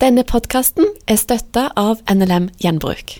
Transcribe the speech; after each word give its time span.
Denne 0.00 0.22
podkasten 0.24 0.86
er 1.12 1.18
støtta 1.20 1.66
av 1.76 1.98
NLM 2.08 2.46
Gjenbruk. 2.62 3.18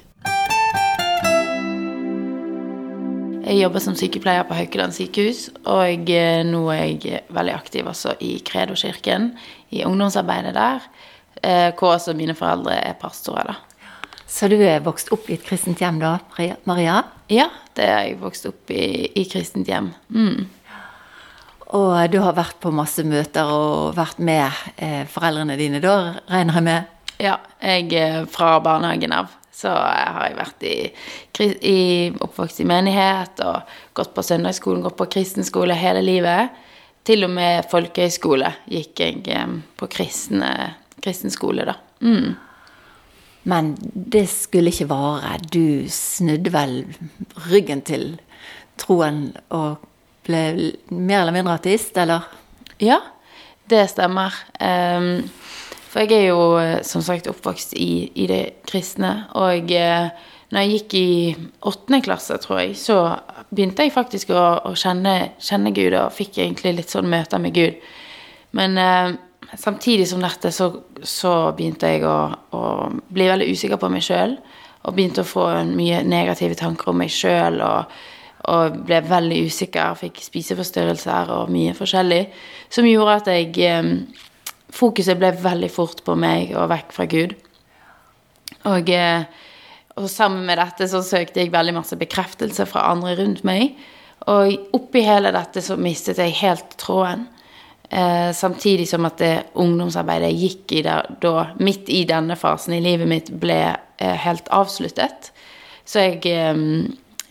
Jeg 3.45 3.57
jobber 3.59 3.83
som 3.85 3.99
sykepleier 3.99 4.47
på 4.49 4.57
Haukeland 4.57 4.97
sykehus, 4.97 5.43
og 5.69 6.09
eh, 6.09 6.41
nå 6.49 6.63
er 6.73 6.87
jeg 6.87 7.21
veldig 7.37 7.53
aktiv 7.53 7.91
også 7.91 8.15
i 8.25 8.31
Kredo-kirken, 8.49 9.35
i 9.77 9.83
ungdomsarbeidet 9.85 10.55
der, 10.57 10.87
eh, 11.43 11.69
hvor 11.77 11.99
også 11.99 12.15
mine 12.17 12.33
foreldre 12.39 12.79
er 12.79 12.97
pastorer. 12.97 13.53
da. 13.53 13.91
Så 14.25 14.49
du 14.49 14.57
er 14.65 14.81
vokst 14.81 15.13
opp 15.13 15.29
i 15.29 15.37
et 15.37 15.45
kristent 15.45 15.85
hjem 15.85 16.01
da, 16.01 16.15
Maria? 16.65 17.03
Ja, 17.29 17.51
det 17.77 17.85
er 17.85 18.07
jeg 18.09 18.23
vokst 18.25 18.49
opp 18.49 18.73
i, 18.73 19.11
i 19.21 19.29
kristent 19.29 19.69
hjem. 19.69 19.93
Mm. 20.09 20.49
Og 21.77 21.95
du 22.11 22.19
har 22.19 22.35
vært 22.35 22.59
på 22.63 22.73
masse 22.75 23.05
møter 23.07 23.51
og 23.55 23.95
vært 23.99 24.19
med 24.19 24.49
eh, 24.83 25.05
foreldrene 25.11 25.59
dine 25.59 25.79
da, 25.83 26.17
regner 26.31 26.59
jeg 26.59 26.67
med? 26.67 26.97
Ja, 27.21 27.37
jeg 27.63 27.93
er 27.95 28.27
fra 28.31 28.57
barnehagen 28.65 29.15
av. 29.15 29.31
Så 29.55 29.71
har 29.71 30.25
jeg 30.25 30.39
vært 30.39 30.65
i, 30.67 30.77
i, 31.69 31.81
oppvokst 32.17 32.63
i 32.63 32.67
menighet 32.67 33.43
og 33.45 33.75
gått 33.95 34.15
på 34.17 34.25
søndagsskolen, 34.25 34.83
gått 34.87 34.97
på 34.99 35.11
kristenskole 35.13 35.77
hele 35.77 36.03
livet. 36.03 36.57
Til 37.07 37.27
og 37.27 37.35
med 37.37 37.69
folkehøyskole 37.71 38.51
gikk 38.73 39.05
jeg 39.05 39.27
eh, 39.31 39.59
på 39.79 39.91
kristne, 39.93 40.51
kristen 41.05 41.31
skole, 41.33 41.69
da. 41.69 41.77
Mm. 42.01 42.35
Men 43.51 43.71
det 43.81 44.27
skulle 44.33 44.73
ikke 44.73 44.91
vare. 44.91 45.37
Du 45.53 45.87
snudde 45.93 46.51
vel 46.53 46.83
ryggen 47.47 47.85
til 47.87 48.17
troen 48.81 49.31
og 49.55 49.87
ble 50.31 50.73
mer 50.95 51.25
eller 51.25 51.35
mindre 51.35 51.59
ateist, 51.59 51.93
eller? 52.01 52.31
Ja, 52.81 53.03
det 53.69 53.85
stemmer. 53.91 54.39
For 55.91 56.07
jeg 56.07 56.15
er 56.15 56.29
jo 56.31 56.43
som 56.87 57.03
sagt 57.03 57.27
oppvokst 57.31 57.75
i, 57.75 58.11
i 58.15 58.29
det 58.31 58.43
kristne. 58.71 59.25
Og 59.39 59.73
uh, 59.75 60.29
når 60.51 60.63
jeg 60.63 60.77
gikk 60.77 60.95
i 60.99 61.09
åttende 61.67 62.01
klasse, 62.03 62.37
tror 62.43 62.63
jeg, 62.63 62.77
så 62.79 62.99
begynte 63.51 63.87
jeg 63.87 63.95
faktisk 63.95 64.31
å, 64.35 64.45
å 64.71 64.75
kjenne, 64.79 65.33
kjenne, 65.43 65.75
Gud, 65.75 65.95
og 65.99 66.15
fikk 66.15 66.39
egentlig 66.39 66.77
litt 66.79 66.95
sånn 66.95 67.11
møter 67.11 67.43
med 67.43 67.55
Gud. 67.59 67.83
Men 68.59 68.79
uh, 68.79 69.11
samtidig 69.59 70.07
som 70.11 70.23
dette, 70.23 70.55
så, 70.55 70.71
så 71.03 71.35
begynte 71.59 71.91
jeg 71.91 72.07
å, 72.07 72.17
å, 72.55 72.63
bli 73.11 73.27
veldig 73.31 73.51
usikker 73.51 73.83
på 73.83 73.91
meg 73.91 74.07
sjøl. 74.07 74.39
Og 74.81 74.97
begynte 74.97 75.23
å 75.23 75.29
få 75.29 75.49
mye 75.69 76.05
negative 76.07 76.59
tanker 76.59 76.95
om 76.95 77.03
meg 77.03 77.11
sjøl. 77.15 77.59
Og 77.67 78.01
og 78.49 78.81
ble 78.89 79.03
veldig 79.05 79.43
usikker, 79.51 79.99
fikk 80.01 80.23
spiseforstyrrelser 80.25 81.33
og 81.35 81.53
mye 81.53 81.75
forskjellig, 81.77 82.23
som 82.73 82.89
gjorde 82.89 83.21
at 83.21 83.33
jeg 83.35 83.55
eh, 83.69 83.95
Fokuset 84.71 85.19
ble 85.19 85.33
veldig 85.35 85.67
fort 85.75 85.99
på 86.07 86.15
meg 86.15 86.53
og 86.55 86.69
vekk 86.71 86.93
fra 86.95 87.07
Gud. 87.11 87.33
Og, 88.71 88.91
eh, 88.95 89.25
og 89.99 90.07
sammen 90.07 90.45
med 90.47 90.61
dette 90.63 90.87
så 90.93 91.01
søkte 91.03 91.43
jeg 91.43 91.51
veldig 91.51 91.75
masse 91.75 91.99
bekreftelse 91.99 92.69
fra 92.71 92.85
andre 92.93 93.17
rundt 93.19 93.43
meg. 93.43 93.75
Og 94.31 94.77
oppi 94.77 95.03
hele 95.03 95.33
dette 95.35 95.63
så 95.65 95.75
mistet 95.81 96.21
jeg 96.23 96.37
helt 96.39 96.77
tråden. 96.79 97.27
Eh, 97.91 98.31
samtidig 98.37 98.87
som 98.89 99.09
at 99.09 99.19
det 99.19 99.33
ungdomsarbeidet 99.59 100.29
jeg 100.31 100.41
gikk 100.45 100.75
i 100.79 100.83
der, 100.87 101.09
da, 101.25 101.49
midt 101.59 101.89
i 101.91 102.05
denne 102.07 102.37
fasen 102.39 102.77
i 102.77 102.85
livet 102.85 103.11
mitt, 103.11 103.33
ble 103.43 103.59
eh, 103.67 104.19
helt 104.27 104.47
avsluttet. 104.55 105.33
Så 105.83 106.05
jeg 106.05 106.21
eh, 106.31 106.61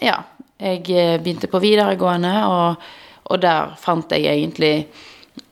ja, 0.04 0.18
jeg 0.60 0.84
eh, 0.92 1.16
begynte 1.22 1.50
på 1.52 1.62
videregående, 1.64 2.34
og, 2.48 2.90
og, 3.30 3.40
der 3.42 3.76
fant 3.80 4.12
jeg 4.12 4.28
egentlig 4.28 4.90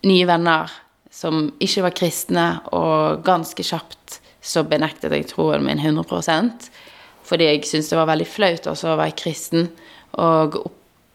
nye 0.07 0.27
venner 0.27 0.73
som 1.11 1.47
ikke 1.63 1.87
var 1.87 1.95
kristne, 1.97 2.47
og 2.75 3.23
ganske 3.25 3.63
kjapt 3.63 4.19
så 4.43 4.63
benektet 4.67 5.11
jeg 5.15 5.31
troen 5.31 5.65
min 5.65 5.81
100% 5.81 6.69
fordi 7.27 7.47
jeg 7.49 7.65
syntes 7.67 7.91
det 7.91 7.99
var 7.99 8.07
veldig 8.07 8.27
flaut 8.29 8.67
også 8.71 8.93
å 8.93 8.99
være 9.01 9.15
kristen. 9.19 9.65
Og, 10.23 10.53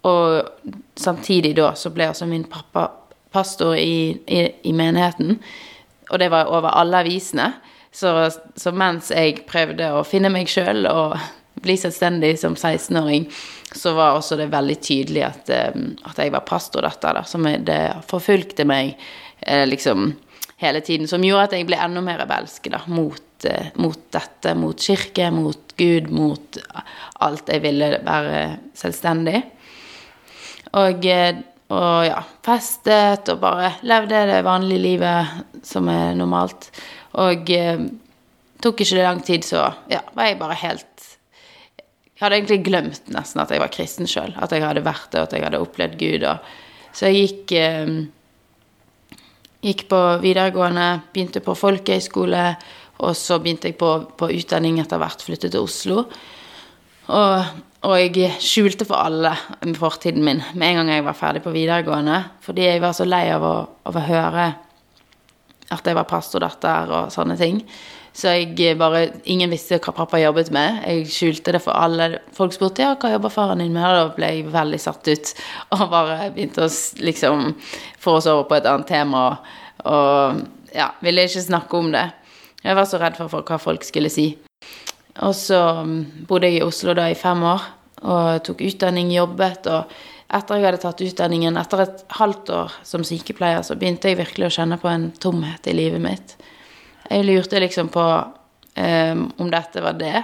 og, 0.05 0.51
samtidig 0.99 1.55
da 1.57 1.71
så 1.79 1.89
ble 1.95 2.11
altså 2.11 2.29
min 2.29 2.45
pappa 2.45 2.91
pastor 3.33 3.79
i, 3.81 4.13
i, 4.29 4.43
i 4.69 4.75
menigheten, 4.77 5.39
og 6.11 6.21
det 6.21 6.29
var 6.29 6.51
over 6.53 6.75
alle 6.77 7.01
avisene. 7.01 7.55
Så, 7.93 8.13
så 8.57 8.73
mens 8.77 9.09
jeg 9.13 9.47
prøvde 9.49 9.89
å 9.97 10.05
finne 10.05 10.29
meg 10.33 10.53
sjøl 10.53 10.85
og 10.89 11.17
bli 11.63 11.77
selvstendig 11.79 12.37
som 12.41 12.55
16-åring, 12.55 13.29
så 13.75 13.95
var 13.97 14.17
også 14.17 14.37
det 14.41 14.51
veldig 14.53 14.79
tydelig 14.85 15.25
at, 15.27 15.51
eh, 15.53 15.73
at 16.09 16.21
jeg 16.21 16.33
var 16.35 16.47
pastordatter, 16.49 17.19
da, 17.19 17.25
som 17.29 17.47
det 17.47 17.81
forfulgte 18.09 18.67
meg 18.69 18.95
eh, 19.41 19.65
liksom 19.69 20.13
hele 20.63 20.83
tiden. 20.85 21.09
Som 21.11 21.25
gjorde 21.27 21.51
at 21.51 21.57
jeg 21.57 21.69
ble 21.71 21.81
enda 21.81 22.03
mer 22.05 22.21
rebelsk 22.23 22.69
da, 22.73 22.83
mot, 22.93 23.47
eh, 23.49 23.73
mot, 23.81 23.99
dette, 24.15 24.55
mot 24.59 24.79
kirke, 24.89 25.31
mot 25.35 25.77
Gud, 25.79 26.13
mot 26.13 26.61
alt 27.25 27.49
jeg 27.51 27.65
ville 27.65 27.95
være 28.05 28.43
selvstendig. 28.77 29.41
Og, 30.79 31.05
og 31.73 32.05
ja, 32.07 32.21
festet 32.45 33.29
og 33.33 33.41
bare 33.43 33.75
levde 33.89 34.27
det 34.31 34.45
vanlige 34.47 34.85
livet 34.85 35.65
som 35.69 35.89
er 35.93 36.15
normalt. 36.17 36.71
Og 37.21 37.51
tok 38.63 38.81
ikke 38.81 38.97
det 38.97 39.05
lang 39.05 39.21
tid, 39.25 39.45
så 39.45 39.67
ja, 39.91 40.01
var 40.17 40.31
jeg 40.31 40.41
bare 40.41 40.61
helt 40.63 40.93
jeg 42.23 42.29
hadde 42.29 42.37
egentlig 42.39 42.65
glemt 42.69 43.09
nesten 43.11 43.41
at 43.43 43.51
jeg 43.51 43.59
var 43.59 43.71
kristen 43.75 44.07
sjøl. 44.07 44.31
At 44.39 44.53
jeg 44.55 44.63
hadde 44.63 44.85
vært 44.87 45.09
det, 45.11 45.19
og 45.19 45.25
at 45.27 45.33
jeg 45.35 45.43
hadde 45.43 45.59
opplevd 45.59 45.97
Gud. 45.99 46.27
Og, 46.31 46.53
så 46.95 47.09
jeg 47.11 47.25
gikk, 47.25 47.55
eh, 47.59 49.17
gikk 49.67 49.83
på 49.91 49.99
videregående, 50.23 50.85
begynte 51.11 51.43
på 51.43 51.57
folkehøyskole, 51.59 52.45
og 53.03 53.17
så 53.19 53.41
begynte 53.43 53.73
jeg 53.73 53.75
på, 53.81 53.91
på 54.15 54.29
utdanning 54.39 54.79
etter 54.79 55.03
hvert, 55.03 55.25
flyttet 55.27 55.51
til 55.51 55.67
Oslo. 55.67 56.05
Og, 57.11 57.49
og, 57.83 57.97
jeg 57.99 58.37
skjulte 58.39 58.87
for 58.87 59.03
alle 59.03 59.33
fortiden 59.75 60.23
min 60.23 60.45
med 60.55 60.69
en 60.69 60.79
gang 60.79 60.93
jeg 60.95 61.07
var 61.09 61.19
ferdig 61.19 61.43
på 61.43 61.57
videregående. 61.57 62.21
Fordi 62.47 62.69
jeg 62.69 62.85
var 62.87 62.95
så 62.95 63.09
lei 63.09 63.25
av 63.35 63.43
å, 63.43 63.57
av 63.91 63.99
å 63.99 64.05
høre 64.07 64.47
at 65.75 65.91
jeg 65.91 65.99
var 65.99 66.07
pastordatter 66.07 66.95
og 66.95 67.11
sånne 67.11 67.35
ting. 67.41 67.65
Så 68.13 68.35
jeg 68.37 68.77
bare 68.77 69.07
Ingen 69.25 69.53
visste 69.53 69.79
hva 69.81 69.95
pappa 69.97 70.21
jobbet 70.21 70.51
med. 70.53 70.83
Jeg 70.85 71.09
skjulte 71.13 71.55
det 71.57 71.63
for 71.65 71.77
alle. 71.77 72.21
Folk 72.37 72.53
spurte 72.53 72.85
ja, 72.85 72.93
hva 73.01 73.13
jobber 73.15 73.33
faren 73.33 73.63
din 73.65 73.73
med, 73.73 73.87
og 73.89 73.97
da 73.97 74.17
ble 74.17 74.31
jeg 74.31 74.49
veldig 74.53 74.81
satt 74.83 75.09
ut. 75.09 75.35
Og 75.79 75.85
bare 75.93 76.31
begynte 76.35 76.67
å 76.67 76.71
liksom 77.01 77.53
få 78.03 78.19
oss 78.21 78.29
over 78.29 78.49
på 78.51 78.59
et 78.59 78.69
annet 78.69 78.91
tema. 78.93 79.25
Og 79.89 80.43
ja, 80.77 80.93
ville 81.05 81.25
ikke 81.29 81.45
snakke 81.49 81.81
om 81.81 81.93
det. 81.95 82.07
Jeg 82.63 82.79
var 82.79 82.87
så 82.87 83.01
redd 83.01 83.17
for 83.19 83.43
hva 83.43 83.59
folk 83.61 83.85
skulle 83.87 84.13
si. 84.13 84.31
Og 85.21 85.35
så 85.37 85.61
bodde 86.29 86.49
jeg 86.49 86.61
i 86.61 86.67
Oslo 86.67 86.95
da 86.97 87.09
i 87.11 87.19
fem 87.19 87.43
år 87.45 87.65
og 88.03 88.43
tok 88.47 88.63
utdanning, 88.67 89.11
jobbet. 89.15 89.69
Og 89.73 89.91
etter 90.33 90.59
jeg 90.59 90.69
hadde 90.69 90.81
tatt 90.85 91.03
utdanningen, 91.05 91.59
etter 91.61 91.85
et 91.85 92.05
halvt 92.19 92.53
år 92.57 92.79
som 92.89 93.05
sykepleier, 93.07 93.65
så 93.67 93.77
begynte 93.79 94.13
jeg 94.13 94.21
virkelig 94.21 94.49
å 94.49 94.55
kjenne 94.61 94.81
på 94.81 94.91
en 94.91 95.11
tomhet 95.23 95.69
i 95.69 95.77
livet 95.77 96.03
mitt. 96.03 96.37
Jeg 97.09 97.27
lurte 97.27 97.61
liksom 97.61 97.91
på 97.93 98.05
um, 98.77 99.27
om 99.37 99.51
dette 99.51 99.83
var 99.85 99.99
det. 99.99 100.23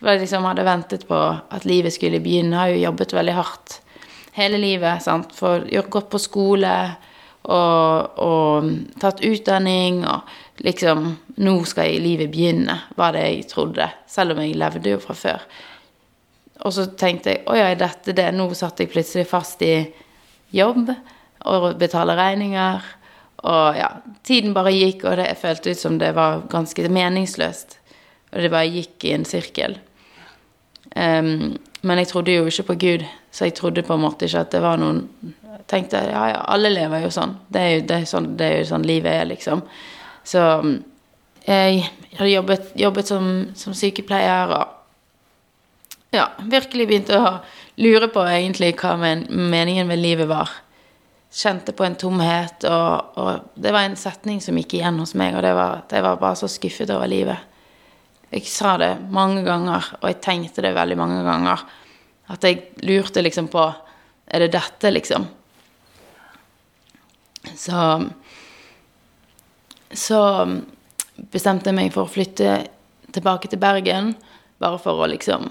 For 0.00 0.12
jeg 0.12 0.24
liksom 0.24 0.44
hadde 0.48 0.66
ventet 0.66 1.06
på 1.08 1.16
at 1.16 1.66
livet 1.68 1.94
skulle 1.94 2.22
begynne. 2.22 2.52
Jeg 2.52 2.60
har 2.60 2.72
jo 2.74 2.84
jobbet 2.88 3.14
veldig 3.16 3.36
hardt 3.38 3.80
hele 4.36 4.58
livet. 4.60 5.02
sant? 5.02 5.32
For 5.36 5.64
gått 5.90 6.10
på 6.12 6.20
skole 6.20 6.72
og, 7.44 8.18
og, 8.24 8.70
tatt 9.00 9.22
utdanning 9.24 10.02
og 10.08 10.32
liksom 10.64 11.12
Nå 11.34 11.54
skal 11.66 11.96
livet 11.98 12.30
begynne, 12.30 12.76
var 12.94 13.16
det 13.16 13.24
jeg 13.24 13.46
trodde. 13.50 13.88
Selv 14.06 14.36
om 14.36 14.42
jeg 14.44 14.54
levde 14.54 14.92
jo 14.92 15.00
fra 15.02 15.16
før. 15.18 15.40
Og 16.62 16.70
så 16.76 16.84
tenkte 16.94 17.32
jeg 17.32 17.40
å 17.50 17.56
ja, 17.58 17.72
er 17.72 17.80
dette 17.80 18.14
det? 18.14 18.28
Nå 18.36 18.46
satt 18.54 18.78
jeg 18.78 18.92
plutselig 18.92 19.26
fast 19.26 19.64
i 19.66 19.72
jobb 20.54 20.92
og 21.50 21.66
betaler 21.80 22.20
regninger 22.20 22.86
og 23.44 23.76
ja, 23.76 23.90
tiden 24.24 24.54
bare 24.56 24.72
gikk, 24.72 25.04
og 25.04 25.18
det 25.20 25.28
føltes 25.36 25.76
ut 25.76 25.82
som 25.82 25.98
det 26.00 26.14
var 26.16 26.46
ganske 26.52 26.88
meningsløst. 26.88 27.78
Og 28.32 28.40
det 28.40 28.50
bare 28.52 28.70
gikk 28.72 29.04
i 29.04 29.12
en 29.14 29.26
sirkel. 29.28 29.76
Um, 30.96 31.56
men 31.84 32.00
jeg 32.00 32.08
trodde 32.08 32.32
jo 32.32 32.46
ikke 32.48 32.68
på 32.70 32.78
Gud, 32.80 33.04
så 33.34 33.48
jeg 33.48 33.56
trodde 33.58 33.84
på 33.84 33.94
en 33.94 34.04
måte 34.04 34.24
ikke 34.24 34.44
at 34.46 34.52
det 34.54 34.62
var 34.62 34.78
noen 34.80 35.08
Jeg 35.54 35.66
tenkte 35.70 36.00
ja, 36.02 36.22
ja, 36.28 36.40
alle 36.52 36.68
lever 36.72 37.06
jo 37.06 37.10
sånn. 37.14 37.36
Det 37.48 37.60
er 37.60 37.70
jo, 37.70 37.84
det 37.88 37.96
er 37.96 38.08
sånn, 38.08 38.26
det 38.36 38.46
er 38.46 38.58
jo 38.58 38.66
sånn 38.68 38.82
livet 38.84 39.12
er, 39.12 39.28
liksom. 39.30 39.62
Så 40.24 40.42
jeg 41.46 41.84
hadde 42.18 42.30
jobbet, 42.30 42.66
jobbet 42.80 43.08
som, 43.08 43.30
som, 43.56 43.76
sykepleier 43.76 44.52
og 44.56 46.16
ja, 46.16 46.26
virkelig 46.50 46.88
begynte 46.88 47.20
å 47.20 47.32
lure 47.80 48.10
på 48.12 48.26
egentlig 48.28 48.74
hva 48.80 48.94
men, 49.00 49.24
meningen 49.30 49.88
med 49.88 50.02
livet 50.02 50.28
var 50.28 50.52
kjente 51.34 51.72
på 51.74 51.84
en 51.84 51.96
tomhet, 51.98 52.64
og, 52.70 53.18
og, 53.18 53.48
det 53.58 53.72
var 53.74 53.88
en 53.88 53.98
setning 53.98 54.38
som 54.42 54.58
gikk 54.58 54.76
igjen 54.78 55.00
hos 55.02 55.16
meg, 55.18 55.34
og 55.34 55.42
det 55.42 55.54
var 55.56 55.80
at 55.80 55.94
jeg 55.96 56.04
var 56.06 56.20
bare 56.20 56.38
så 56.38 56.48
skuffet 56.50 56.92
over 56.94 57.10
livet. 57.10 57.50
Jeg 58.34 58.46
sa 58.50 58.76
det 58.78 58.92
mange 59.14 59.42
ganger, 59.46 59.88
og 60.00 60.06
jeg 60.10 60.20
tenkte 60.22 60.62
det 60.62 60.74
veldig 60.74 60.98
mange 60.98 61.22
ganger. 61.26 61.64
At 62.30 62.46
jeg 62.46 62.62
lurte 62.86 63.22
liksom 63.22 63.50
på 63.52 63.72
Er 64.26 64.40
det 64.40 64.54
dette, 64.54 64.90
liksom? 64.90 65.26
Så 67.54 68.08
Så 69.92 70.20
bestemte 71.30 71.68
jeg 71.68 71.76
meg 71.76 71.92
for 71.92 72.06
å 72.06 72.10
flytte 72.10 72.64
tilbake 73.12 73.48
til 73.48 73.60
Bergen, 73.60 74.14
bare 74.58 74.78
for 74.78 75.04
å 75.04 75.06
liksom 75.06 75.50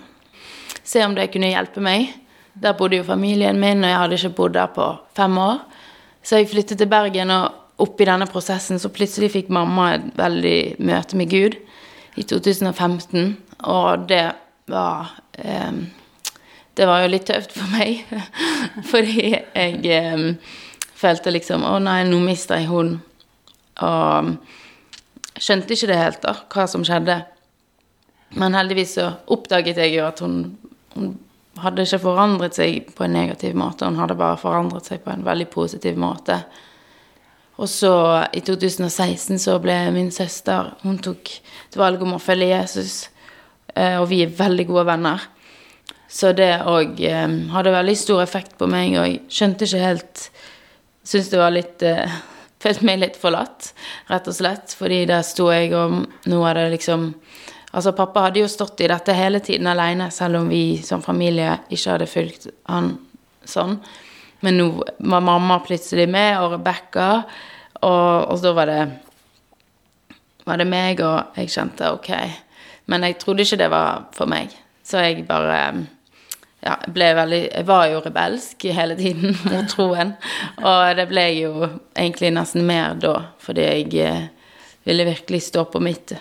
se 0.83 1.06
om 1.06 1.13
det 1.15 1.30
kunne 1.31 1.53
hjelpe 1.53 1.80
meg. 1.80 2.09
Der 2.53 2.74
bodde 2.74 2.97
jo 2.97 3.06
familien 3.07 3.59
min, 3.59 3.83
og 3.83 3.89
jeg 3.89 4.00
hadde 4.00 4.18
ikke 4.18 4.35
bodd 4.35 4.57
der 4.57 4.74
på 4.74 4.89
fem 5.15 5.38
år. 5.38 5.62
Så 6.24 6.40
jeg 6.40 6.50
flyttet 6.52 6.80
til 6.80 6.90
Bergen, 6.90 7.31
og 7.31 7.84
oppi 7.84 8.08
denne 8.08 8.28
prosessen 8.30 8.80
så 8.80 8.92
plutselig 8.94 9.31
fikk 9.34 9.52
mamma 9.54 9.94
et 9.98 10.06
veldig 10.18 10.58
møte 10.88 11.20
med 11.20 11.31
Gud 11.31 11.58
i 12.16 12.24
2015, 12.24 13.36
og 13.74 14.08
det 14.10 14.25
var 14.72 15.18
eh, 15.34 15.84
Det 16.74 16.88
var 16.90 17.04
jo 17.04 17.10
litt 17.12 17.28
tøft 17.30 17.52
for 17.54 17.70
meg, 17.70 18.06
fordi 18.92 19.34
jeg 19.36 19.81
eh, 19.86 20.24
følte 20.98 21.34
liksom 21.36 21.66
Å 21.68 21.78
nei, 21.84 22.00
nå 22.08 22.18
mister 22.24 22.62
jeg 22.62 22.72
hun. 22.72 22.96
Og 23.84 24.31
skjønte 25.38 25.76
ikke 25.76 25.90
det 25.92 26.00
helt, 26.00 26.22
da, 26.24 26.34
hva 26.50 26.66
som 26.69 26.86
skjedde. 26.88 27.19
Men 28.40 28.58
heldigvis 28.58 28.96
så 28.98 29.12
oppdaget 29.34 29.81
jeg 29.84 29.98
jo 29.98 30.08
at 30.08 30.22
hun, 30.24 30.40
hun 30.96 31.14
hadde 31.62 31.86
ikke 31.86 32.02
forandret 32.02 32.58
seg 32.58 32.92
på 32.98 33.06
en 33.06 33.14
negativ 33.14 33.58
måte, 33.58 33.86
hun 33.86 34.00
hadde 34.02 34.18
bare 34.18 34.40
forandret 34.42 34.90
seg 34.90 35.04
på 35.04 35.14
en 35.14 35.26
veldig 35.26 35.50
positiv 35.54 36.00
måte. 36.02 36.40
Og 37.62 37.70
så, 37.70 37.94
i 38.34 38.42
2016, 38.42 39.38
så 39.38 39.60
ble 39.62 39.76
min 39.94 40.10
søster 40.12 40.72
Hun 40.82 40.98
tok 40.98 41.30
et 41.30 41.78
valg 41.78 42.02
om 42.02 42.16
å 42.16 42.22
følge 42.22 42.50
Jesus, 42.50 43.12
eh, 43.76 44.00
og 44.00 44.08
vi 44.10 44.24
er 44.26 44.34
veldig 44.34 44.66
gode 44.72 44.88
venner. 44.90 45.28
Så 46.10 46.34
det 46.38 46.64
òg 46.70 46.98
eh, 47.06 47.38
hadde 47.54 47.76
veldig 47.78 47.96
stor 47.98 48.24
effekt 48.26 48.58
på 48.58 48.70
meg, 48.70 48.98
og 48.98 49.08
jeg 49.08 49.22
skjønte 49.30 49.70
ikke 49.70 49.88
helt 49.88 50.28
Syntes 51.04 51.34
det 51.34 51.40
var 51.42 51.52
litt 51.52 51.84
eh, 51.84 52.20
Følte 52.64 52.88
meg 52.88 53.02
litt 53.02 53.18
forlatt, 53.20 53.74
rett 54.08 54.28
og 54.32 54.36
slett, 54.38 54.72
fordi 54.80 55.02
der 55.10 55.26
sto 55.28 55.50
jeg, 55.52 55.74
og 55.76 56.30
nå 56.32 56.38
er 56.48 56.56
det 56.56 56.70
liksom 56.78 57.10
Altså, 57.74 57.94
pappa 57.98 58.28
hadde 58.28 58.44
jo 58.44 58.50
stått 58.52 58.84
i 58.86 58.90
dette 58.92 59.16
hele 59.18 59.42
tiden 59.42 59.68
alene, 59.72 60.12
selv 60.14 60.44
om 60.44 60.50
vi 60.52 60.78
som 60.86 61.02
familie 61.02 61.56
ikke 61.74 61.96
hadde 61.96 62.10
fulgt 62.10 62.48
han 62.70 62.94
sånn. 63.50 63.80
Men 64.46 64.60
nå 64.60 64.68
var 65.00 65.25
mamma 65.25 65.58
plutselig 65.66 66.06
med, 66.12 66.38
og 66.44 66.58
Rebekka, 66.58 67.08
og, 67.81 68.30
og 68.30 68.44
da 68.44 68.54
var 68.56 68.70
det 68.70 68.84
var 70.44 70.60
det 70.60 70.68
meg, 70.68 71.02
og 71.04 71.40
jeg 71.40 71.52
kjente 71.54 71.92
OK. 71.96 72.12
Men 72.92 73.08
jeg 73.08 73.20
trodde 73.22 73.46
ikke 73.46 73.62
det 73.64 73.70
var 73.72 74.08
for 74.16 74.30
meg, 74.30 74.54
så 74.84 75.06
jeg 75.06 75.24
bare 75.28 75.60
ja, 76.64 76.78
ble 76.96 77.10
veldig 77.18 77.40
Jeg 77.42 77.66
var 77.68 77.88
jo 77.92 78.00
rebelsk 78.06 78.66
hele 78.72 78.96
tiden 79.00 79.36
mot 79.52 79.68
troen. 79.72 80.14
Og 80.64 80.84
det 80.96 81.08
ble 81.10 81.26
jo 81.36 81.54
egentlig 81.92 82.31
nesten 82.36 82.64
mer 82.68 82.96
da, 83.00 83.18
fordi 83.44 83.66
jeg 83.68 83.98
eh, 84.04 84.30
ville 84.88 85.10
virkelig 85.10 85.42
stå 85.50 85.66
på 85.72 85.81
mitt. 85.84 86.16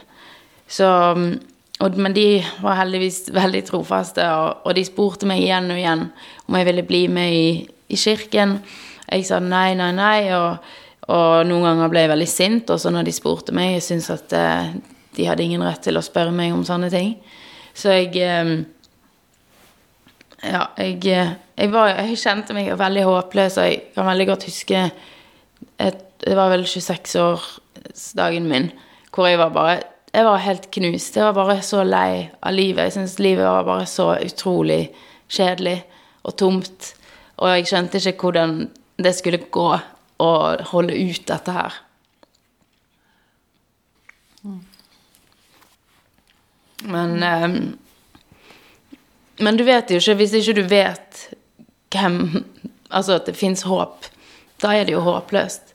Så 0.73 0.89
og, 1.83 1.99
Men 1.99 2.15
de 2.15 2.43
var 2.63 2.79
heldigvis 2.79 3.27
veldig 3.35 3.65
trofaste, 3.67 4.25
og, 4.31 4.63
og, 4.67 4.75
de 4.77 4.85
spurte 4.87 5.27
meg 5.29 5.43
igjen 5.43 5.71
og 5.73 5.81
igjen 5.81 6.07
om 6.47 6.59
jeg 6.59 6.69
ville 6.69 6.87
bli 6.87 7.03
med 7.11 7.35
i, 7.35 7.47
i 7.91 7.99
kirken. 7.99 8.59
Jeg 9.09 9.27
sa 9.27 9.41
nei, 9.43 9.73
nei, 9.79 9.91
nei, 9.97 10.19
og, 10.37 10.63
og, 11.09 11.43
noen 11.49 11.67
ganger 11.67 11.91
ble 11.93 12.05
jeg 12.05 12.13
veldig 12.13 12.29
sint 12.31 12.71
også 12.71 12.93
når 12.95 13.09
de 13.09 13.17
spurte 13.17 13.57
meg. 13.57 13.75
Jeg 13.77 13.87
syntes 13.89 14.13
at 14.15 14.37
eh, 14.39 14.77
de 15.17 15.27
hadde 15.29 15.45
ingen 15.45 15.65
rett 15.67 15.83
til 15.85 15.99
å 15.99 16.05
spørre 16.05 16.35
meg 16.35 16.55
om 16.55 16.63
sånne 16.67 16.93
ting. 16.93 17.17
Så 17.75 17.97
jeg 17.97 18.15
eh, 18.23 18.55
Ja, 20.43 20.65
jeg, 20.79 20.97
jeg, 21.07 21.69
var, 21.71 21.93
jeg 21.95 22.19
kjente 22.19 22.55
meg 22.57 22.71
veldig 22.79 23.05
håpløs, 23.07 23.59
og 23.59 23.69
jeg 23.69 23.83
kan 23.95 24.09
veldig 24.09 24.27
godt 24.33 24.47
huske 24.49 24.87
et, 25.79 26.01
Det 26.23 26.35
var 26.39 26.51
vel 26.53 26.65
26-årsdagen 26.67 28.47
min, 28.51 28.71
hvor 29.11 29.27
jeg 29.27 29.39
var 29.39 29.51
bare 29.55 29.81
jeg 30.13 30.25
var 30.25 30.43
helt 30.45 30.69
knust. 30.71 31.17
Jeg 31.17 31.25
var 31.25 31.37
bare 31.39 31.63
så 31.65 31.83
lei 31.89 32.29
av 32.45 32.53
livet. 32.53 32.85
Jeg 32.85 32.97
syntes 32.99 33.19
livet 33.23 33.47
var 33.49 33.65
bare 33.65 33.87
så 33.89 34.13
utrolig 34.21 34.91
kjedelig 35.33 35.79
og 36.29 36.37
tomt. 36.37 36.93
Og 37.41 37.49
jeg 37.49 37.71
skjønte 37.71 38.03
ikke 38.03 38.29
hvordan 38.29 38.59
det 39.03 39.15
skulle 39.17 39.41
gå 39.51 39.71
å 40.23 40.33
holde 40.73 40.99
ut 40.99 41.25
dette 41.31 41.57
her. 41.57 41.79
Men 46.83 47.17
um, 47.23 47.57
Men 49.39 49.57
du 49.57 49.63
vet 49.63 49.91
jo 49.91 50.01
ikke 50.01 50.17
Hvis 50.19 50.33
ikke 50.35 50.57
du 50.59 50.65
vet 50.67 51.21
hvem 51.95 52.17
Altså 52.91 53.21
at 53.21 53.29
det 53.31 53.37
fins 53.39 53.63
håp, 53.63 54.09
da 54.61 54.73
er 54.75 54.89
det 54.89 54.97
jo 54.97 55.05
håpløst. 55.07 55.72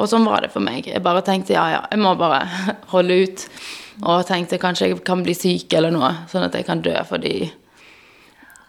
Og 0.00 0.08
sånn 0.08 0.24
var 0.24 0.44
det 0.44 0.52
for 0.54 0.64
meg. 0.64 0.86
Jeg 0.88 1.04
bare 1.04 1.24
tenkte 1.24 1.56
ja, 1.56 1.66
ja, 1.74 1.80
jeg 1.90 2.00
må 2.00 2.14
bare 2.20 2.44
holde 2.94 3.18
ut. 3.24 3.46
Og 4.02 4.24
tenkte 4.26 4.60
kanskje 4.60 4.88
jeg 4.88 5.02
kan 5.06 5.24
bli 5.24 5.34
syk 5.36 5.74
eller 5.76 5.92
noe, 5.92 6.10
sånn 6.30 6.46
at 6.46 6.56
jeg 6.56 6.66
kan 6.68 6.80
dø 6.84 6.94
fordi 7.08 7.36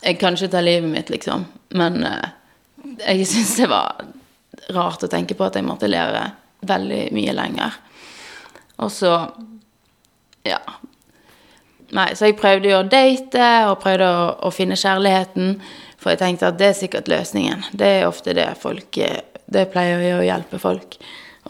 Jeg 0.03 0.17
kan 0.19 0.35
ikke 0.35 0.51
ta 0.51 0.59
livet 0.59 0.89
mitt, 0.91 1.09
liksom. 1.09 1.45
Men 1.79 2.01
uh, 2.03 2.25
jeg 3.05 3.23
syns 3.27 3.55
det 3.55 3.69
var 3.71 4.01
rart 4.75 5.05
å 5.05 5.07
tenke 5.07 5.37
på 5.39 5.45
at 5.47 5.55
jeg 5.55 5.63
måtte 5.63 5.87
leve 5.87 6.25
veldig 6.67 7.05
mye 7.15 7.35
lenger. 7.39 7.77
Og 8.83 8.91
så 8.91 9.13
Ja. 10.43 10.59
Nei, 11.93 12.09
så 12.17 12.25
jeg 12.25 12.35
prøvde 12.35 12.67
jo 12.67 12.81
å 12.81 12.89
date 12.89 13.47
og 13.69 13.79
prøvde 13.79 14.07
å, 14.09 14.23
å 14.43 14.51
finne 14.51 14.75
kjærligheten. 14.75 15.59
For 16.01 16.11
jeg 16.11 16.19
tenkte 16.19 16.49
at 16.49 16.57
det 16.59 16.71
er 16.71 16.75
sikkert 16.75 17.07
løsningen. 17.07 17.63
Det 17.71 17.91
er 17.99 18.07
ofte 18.09 18.33
det 18.35 18.49
folk 18.59 18.97
eh, 18.97 19.21
det 19.53 19.69
pleier 19.73 20.01
vi 20.01 20.11
å 20.15 20.25
hjelpe 20.25 20.59
folk. 20.61 20.97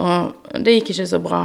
Og 0.04 0.54
det 0.64 0.78
gikk 0.80 0.94
ikke 0.94 1.10
så 1.10 1.20
bra. 1.24 1.44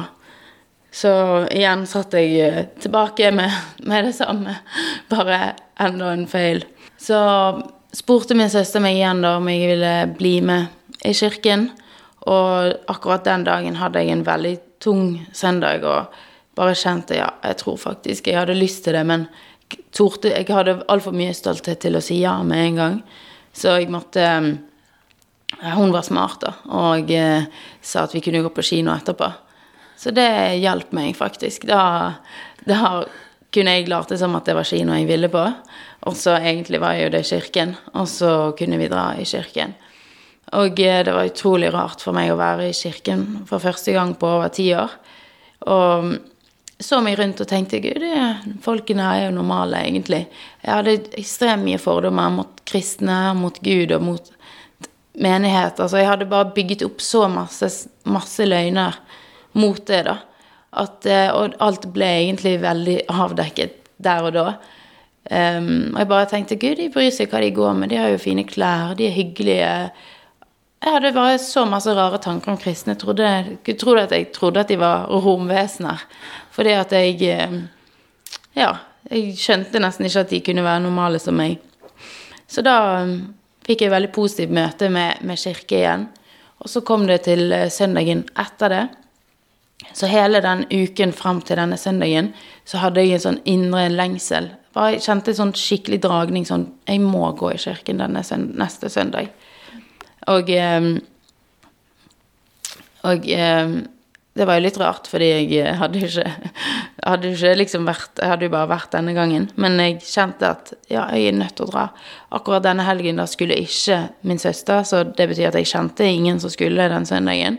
Så 0.90 1.10
igjen 1.52 1.84
satt 1.86 2.16
jeg 2.16 2.38
eh, 2.42 2.62
tilbake 2.80 3.30
med, 3.36 3.52
med 3.86 4.08
det 4.08 4.14
samme, 4.16 4.56
bare 5.12 5.52
enda 5.78 6.12
en 6.14 6.26
feil. 6.30 6.64
Så 6.98 7.18
spurte 7.94 8.36
min 8.36 8.50
søster 8.50 8.82
meg 8.82 8.96
igjen 8.98 9.22
da 9.24 9.36
om 9.38 9.50
jeg 9.52 9.68
ville 9.74 9.92
bli 10.18 10.38
med 10.44 11.04
i 11.06 11.12
kirken. 11.14 11.68
Og 12.28 12.72
akkurat 12.90 13.26
den 13.28 13.44
dagen 13.46 13.78
hadde 13.78 14.02
jeg 14.02 14.16
en 14.16 14.26
veldig 14.26 14.56
tung 14.82 15.04
søndag 15.34 15.84
og 15.86 16.18
bare 16.58 16.74
kjente 16.78 17.18
ja, 17.18 17.28
jeg 17.44 17.60
tror 17.60 17.78
faktisk 17.78 18.26
jeg 18.26 18.38
hadde 18.38 18.56
lyst 18.58 18.82
til 18.84 18.96
det, 18.98 19.04
men 19.06 19.28
torte, 19.94 20.32
jeg 20.32 20.48
hadde 20.50 20.80
altfor 20.90 21.14
mye 21.14 21.34
stolthet 21.36 21.80
til 21.84 21.98
å 21.98 22.02
si 22.02 22.20
ja 22.22 22.34
med 22.46 22.64
en 22.64 22.80
gang. 22.80 22.96
Så 23.54 23.76
jeg 23.78 23.90
måtte 23.92 24.24
hun 25.56 25.92
var 25.92 26.02
smart 26.02 26.42
da, 26.44 26.52
og 26.76 27.10
eh, 27.10 27.46
sa 27.80 28.04
at 28.04 28.14
vi 28.14 28.22
kunne 28.24 28.42
gå 28.44 28.50
på 28.54 28.64
kino 28.70 28.92
etterpå. 28.94 29.30
Så 29.98 30.12
det 30.14 30.60
hjalp 30.62 30.92
meg 30.94 31.16
faktisk. 31.18 31.64
Da, 31.66 32.14
da 32.68 33.02
kunne 33.54 33.74
jeg 33.74 33.88
late 33.90 34.18
som 34.20 34.36
at 34.38 34.46
det 34.46 34.54
var 34.58 34.68
kino 34.68 34.94
jeg 34.94 35.08
ville 35.08 35.30
på. 35.32 35.44
Og 36.06 36.14
så 36.16 36.36
egentlig 36.38 36.78
var 36.82 36.94
jo 37.00 37.10
det 37.10 37.24
kirken, 37.26 37.74
og 37.98 38.06
så 38.08 38.52
kunne 38.58 38.78
vi 38.78 38.90
dra 38.92 39.10
i 39.18 39.26
kirken. 39.26 39.74
Og 40.58 40.78
eh, 40.80 41.02
det 41.04 41.14
var 41.16 41.28
utrolig 41.28 41.72
rart 41.74 42.04
for 42.04 42.16
meg 42.16 42.30
å 42.32 42.38
være 42.38 42.70
i 42.70 42.76
kirken 42.76 43.26
for 43.48 43.62
første 43.62 43.96
gang 43.96 44.14
på 44.20 44.30
over 44.38 44.52
ti 44.54 44.70
år. 44.76 44.94
Og 45.66 46.14
så 46.78 47.00
meg 47.02 47.18
rundt 47.18 47.40
og 47.42 47.48
tenkte 47.50 47.80
gud, 47.82 47.98
det, 47.98 48.58
folkene 48.62 49.08
er 49.10 49.24
jo 49.24 49.34
normale, 49.34 49.82
egentlig. 49.88 50.28
Jeg 50.62 50.70
hadde 50.70 50.94
ekstremt 51.18 51.66
mye 51.66 51.80
fordommer 51.82 52.30
mot 52.30 52.60
kristne, 52.68 53.34
mot 53.34 53.58
Gud 53.64 53.90
og 53.96 54.04
mot 54.06 54.30
menighet. 55.22 55.80
Altså, 55.80 56.00
jeg 56.00 56.08
hadde 56.08 56.30
bare 56.30 56.52
bygget 56.54 56.84
opp 56.86 57.02
så 57.04 57.26
masse, 57.32 57.68
masse 58.08 58.46
løgner 58.46 58.98
mot 59.58 59.80
det, 59.86 60.02
da. 60.08 60.18
At, 60.78 61.06
eh, 61.08 61.28
og 61.32 61.56
alt 61.64 61.88
ble 61.94 62.08
egentlig 62.22 62.58
veldig 62.62 62.98
avdekket 63.08 63.78
der 64.04 64.28
og 64.28 64.36
da. 64.36 64.48
Um, 65.28 65.92
og 65.92 65.98
jeg 66.00 66.08
bare 66.08 66.28
tenkte 66.30 66.56
gud, 66.56 66.78
de 66.78 66.86
bryr 66.92 67.10
seg 67.12 67.28
hva 67.28 67.42
de 67.42 67.50
går 67.52 67.74
med, 67.76 67.90
de 67.92 67.98
har 68.00 68.08
jo 68.14 68.20
fine 68.22 68.46
klær, 68.48 68.94
de 68.96 69.10
er 69.10 69.12
hyggelige. 69.12 69.72
Jeg 70.78 70.94
hadde 70.94 71.10
bare 71.12 71.40
så 71.42 71.66
masse 71.68 71.92
rare 71.92 72.20
tanker 72.22 72.54
om 72.54 72.60
kristne. 72.60 72.94
Jeg 72.94 73.02
trodde, 73.02 73.28
jeg 73.66 73.78
trodde 73.80 74.04
at 74.06 74.14
jeg 74.14 74.28
trodde 74.32 74.62
at 74.62 74.70
de 74.70 74.78
var 74.80 75.08
romvesener. 75.10 76.04
Fordi 76.54 76.76
at 76.78 76.94
jeg 76.96 77.18
eh, 77.28 77.58
Ja, 78.56 78.72
jeg 79.10 79.36
skjønte 79.38 79.80
nesten 79.82 80.06
ikke 80.08 80.22
at 80.24 80.30
de 80.30 80.40
kunne 80.42 80.64
være 80.64 80.82
normale 80.82 81.20
som 81.22 81.36
meg. 81.38 81.60
Så 82.48 82.64
da 82.64 83.04
fikk 83.68 83.84
jeg 83.84 83.90
et 83.90 83.94
veldig 83.94 84.14
positivt 84.14 84.54
møte 84.56 84.88
med, 84.92 85.20
med 85.28 85.40
kirke 85.40 85.82
igjen. 85.82 86.06
Og 86.58 86.70
så 86.72 86.82
kom 86.86 87.04
det 87.06 87.20
til 87.28 87.52
eh, 87.52 87.68
søndagen 87.72 88.24
etter 88.40 88.74
det. 88.74 88.86
Så 89.94 90.08
hele 90.10 90.40
den 90.42 90.64
uken 90.72 91.12
fram 91.14 91.42
til 91.46 91.60
denne 91.60 91.76
søndagen 91.78 92.32
så 92.66 92.80
hadde 92.82 93.04
jeg 93.04 93.18
en 93.18 93.26
sånn 93.28 93.44
indre 93.46 93.84
lengsel. 93.92 94.50
Jeg 94.78 95.02
kjente 95.04 95.32
en 95.32 95.38
sånn 95.38 95.54
skikkelig 95.58 96.00
dragning 96.04 96.44
sånn 96.46 96.68
Jeg 96.86 97.00
må 97.02 97.30
gå 97.38 97.52
i 97.54 97.60
kirken 97.60 98.02
denne 98.02 98.22
neste 98.58 98.90
søndag. 98.92 99.30
Og 100.30 100.50
eh, 100.50 100.90
Og 103.06 103.28
eh, 103.30 103.74
det 104.38 104.46
var 104.46 104.58
jo 104.58 104.64
litt 104.64 104.78
rart, 104.80 105.08
fordi 105.10 105.28
jeg 105.50 105.74
hadde 105.80 106.00
ikke, 106.06 106.24
hadde 107.10 107.32
ikke 107.34 107.54
liksom 107.58 107.88
vært 107.88 108.22
Jeg 108.22 108.32
hadde 108.32 108.48
jo 108.48 108.54
bare 108.54 108.70
vært 108.70 108.94
denne 108.94 109.14
gangen. 109.16 109.48
Men 109.60 109.78
jeg 109.82 109.98
kjente 110.06 110.52
at 110.54 110.72
ja, 110.86 111.08
jeg 111.14 111.32
er 111.32 111.38
nødt 111.40 111.56
til 111.58 111.66
å 111.66 111.72
dra. 111.72 111.84
Akkurat 112.38 112.66
denne 112.66 112.86
helgen 112.86 113.20
da 113.20 113.26
skulle 113.30 113.58
ikke 113.58 114.00
min 114.28 114.40
søster, 114.42 114.84
så 114.86 115.04
det 115.08 115.28
betyr 115.30 115.50
at 115.50 115.58
jeg 115.58 115.70
kjente 115.72 116.06
ingen 116.06 116.40
som 116.42 116.52
skulle 116.54 116.90
den 116.92 117.08
søndagen. 117.08 117.58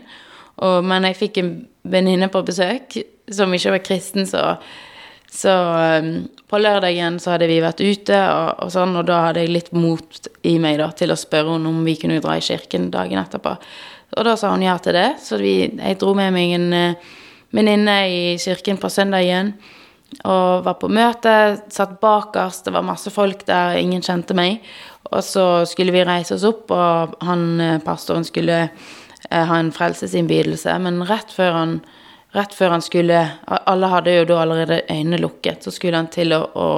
Og, 0.60 0.80
men 0.84 1.08
jeg 1.08 1.20
fikk 1.20 1.40
en 1.40 1.54
venninne 1.88 2.28
på 2.32 2.44
besøk 2.46 3.00
som 3.30 3.52
ikke 3.54 3.76
var 3.76 3.84
kristen, 3.86 4.28
så 4.28 4.56
så 5.30 5.52
um, 6.02 6.28
på 6.50 6.58
lørdagen 6.58 7.20
så 7.22 7.36
hadde 7.36 7.46
vi 7.46 7.60
vært 7.62 7.78
ute, 7.78 8.16
og, 8.18 8.64
og, 8.64 8.72
sånn, 8.74 8.96
og 8.98 9.06
da 9.06 9.20
hadde 9.28 9.44
jeg 9.44 9.52
litt 9.54 9.70
mot 9.70 10.26
i 10.42 10.56
meg 10.58 10.80
da, 10.80 10.88
til 10.96 11.14
å 11.14 11.18
spørre 11.18 11.54
henne 11.54 11.70
om 11.70 11.84
vi 11.86 11.94
kunne 12.00 12.18
dra 12.22 12.34
i 12.34 12.42
kirken 12.42 12.88
dagen 12.90 13.20
etterpå. 13.22 13.54
Og 14.16 14.26
da 14.26 14.36
sa 14.38 14.50
hun 14.54 14.64
ja 14.64 14.76
til 14.82 14.96
det, 14.96 15.08
så 15.22 15.38
vi, 15.38 15.54
jeg 15.70 15.98
dro 16.00 16.14
med 16.18 16.32
meg 16.34 16.54
en 16.56 16.70
uh, 16.74 17.10
venninne 17.54 17.98
i 18.10 18.22
kirken 18.42 18.80
på 18.80 18.90
søndagen. 18.90 19.54
Og 20.26 20.64
var 20.66 20.80
på 20.80 20.90
møte, 20.90 21.34
satt 21.70 22.00
bakerst, 22.02 22.66
det 22.66 22.74
var 22.74 22.86
masse 22.86 23.12
folk 23.14 23.44
der, 23.46 23.78
ingen 23.78 24.02
kjente 24.02 24.34
meg. 24.34 24.64
Og 25.10 25.22
så 25.26 25.64
skulle 25.70 25.94
vi 25.94 26.02
reise 26.06 26.34
oss 26.34 26.46
opp, 26.48 26.72
og 26.74 27.14
han 27.26 27.46
uh, 27.62 27.78
pastoren 27.86 28.26
skulle 28.26 28.64
uh, 28.66 29.44
ha 29.46 29.60
en 29.60 29.70
frelsesinnbydelse, 29.74 30.74
men 30.82 31.04
rett 31.06 31.34
før 31.34 31.58
han 31.60 31.80
rett 32.34 32.54
før 32.54 32.76
han 32.76 32.82
skulle 32.82 33.20
Alle 33.46 33.90
hadde 33.90 34.12
jo 34.14 34.26
da 34.28 34.42
allerede 34.44 34.82
øynene 34.90 35.18
lukket. 35.18 35.64
Så 35.64 35.74
skulle 35.74 35.98
han 35.98 36.10
til 36.14 36.34
å, 36.36 36.42
å, 36.54 36.68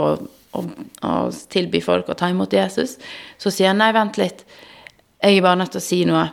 å, 0.57 0.63
å 1.09 1.17
tilby 1.53 1.83
folk 1.85 2.09
å 2.09 2.17
ta 2.19 2.31
imot 2.33 2.57
Jesus. 2.57 2.97
Så 3.37 3.53
sier 3.53 3.73
han 3.73 3.83
nei, 3.83 3.93
vent 3.93 4.21
litt. 4.21 4.47
Jeg 5.23 5.39
er 5.39 5.45
bare 5.45 5.61
nødt 5.61 5.75
til 5.77 5.83
å 5.83 5.85
si 5.85 6.01
noe. 6.09 6.25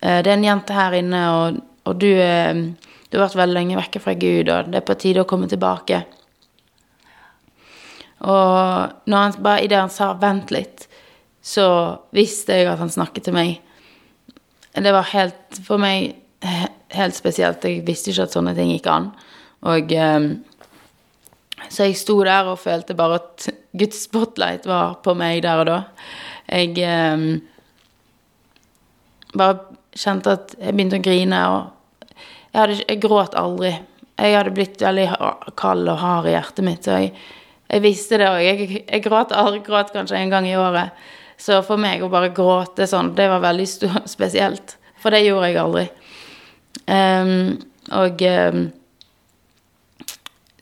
Eh, 0.00 0.22
det 0.22 0.30
er 0.30 0.36
en 0.36 0.44
jente 0.44 0.76
her 0.76 0.96
inne, 0.98 1.22
og, 1.32 1.60
og 1.88 2.00
du, 2.00 2.10
eh, 2.10 2.52
du, 2.54 3.16
har 3.16 3.26
vært 3.26 3.40
veldig 3.40 3.58
lenge 3.58 3.78
vekke 3.78 4.02
fra 4.02 4.16
Gud, 4.18 4.50
og 4.52 4.70
det 4.72 4.80
er 4.80 4.86
på 4.88 4.98
tide 5.00 5.24
å 5.24 5.28
komme 5.28 5.48
tilbake. 5.50 6.02
Og 8.24 9.08
når 9.10 9.18
han 9.18 9.38
bare 9.44 9.64
idet 9.64 9.80
han 9.82 9.92
sa 9.92 10.14
'vent 10.14 10.52
litt', 10.54 10.86
så 11.44 12.00
visste 12.16 12.56
jeg 12.56 12.68
at 12.70 12.78
han 12.80 12.88
snakket 12.88 13.24
til 13.24 13.34
meg. 13.36 13.60
Det 14.72 14.92
var 14.92 15.04
helt 15.12 15.60
For 15.62 15.78
meg 15.78 16.16
helt 16.88 17.14
spesielt. 17.14 17.64
Jeg 17.64 17.84
visste 17.86 18.10
ikke 18.10 18.22
at 18.22 18.32
sånne 18.32 18.54
ting 18.56 18.70
gikk 18.72 18.86
an. 18.86 19.10
Og 19.62 19.92
um, 19.92 20.44
Så 21.68 21.84
jeg 21.84 21.96
sto 21.96 22.24
der 22.24 22.48
og 22.48 22.58
følte 22.58 22.94
bare 22.94 23.14
at 23.20 23.48
Guds 23.72 24.02
spotlight 24.04 24.66
var 24.66 24.94
på 25.04 25.14
meg 25.14 25.42
der 25.42 25.60
og 25.60 25.66
da. 25.66 25.82
Jeg 26.48 26.74
bare 29.36 29.73
kjente 29.98 30.34
at 30.34 30.54
jeg 30.58 30.74
begynte 30.74 31.00
å 31.00 31.04
grine, 31.04 31.40
og 31.50 32.14
jeg, 32.52 32.60
hadde, 32.60 32.78
jeg 32.82 33.02
gråt 33.02 33.34
aldri. 33.38 33.72
Jeg 34.14 34.36
hadde 34.36 34.54
blitt 34.54 34.82
veldig 34.82 35.08
kald 35.58 35.90
og 35.90 35.98
hard 35.98 36.30
i 36.30 36.36
hjertet 36.36 36.66
mitt, 36.66 36.86
og 36.86 37.02
jeg, 37.02 37.12
jeg 37.72 37.82
visste 37.82 38.20
det 38.20 38.30
òg. 38.30 38.40
Jeg, 38.44 38.70
jeg 38.84 39.04
gråt 39.04 39.34
gråt 39.66 39.92
kanskje 39.94 40.20
en 40.20 40.32
gang 40.34 40.46
i 40.46 40.56
året. 40.58 40.94
Så 41.40 41.58
for 41.66 41.80
meg 41.80 42.02
å 42.02 42.10
bare 42.12 42.30
gråte 42.34 42.86
sånn, 42.88 43.12
det 43.18 43.26
var 43.30 43.42
veldig 43.42 43.66
spesielt. 44.16 44.76
For 45.02 45.14
det 45.14 45.24
gjorde 45.26 45.50
jeg 45.50 45.60
aldri. 45.60 45.84
Um, 46.84 47.58
og 47.94 48.22
um, 48.24 48.64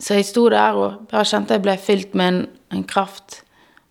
Så 0.03 0.19
jeg 0.19 0.27
sto 0.27 0.49
der 0.51 0.77
og 0.79 1.07
bare 1.11 1.27
kjente 1.27 1.57
jeg 1.57 1.63
ble 1.65 1.77
fylt 1.79 2.17
med 2.19 2.33
en, 2.33 2.41
en, 2.75 2.85
kraft. 2.89 3.43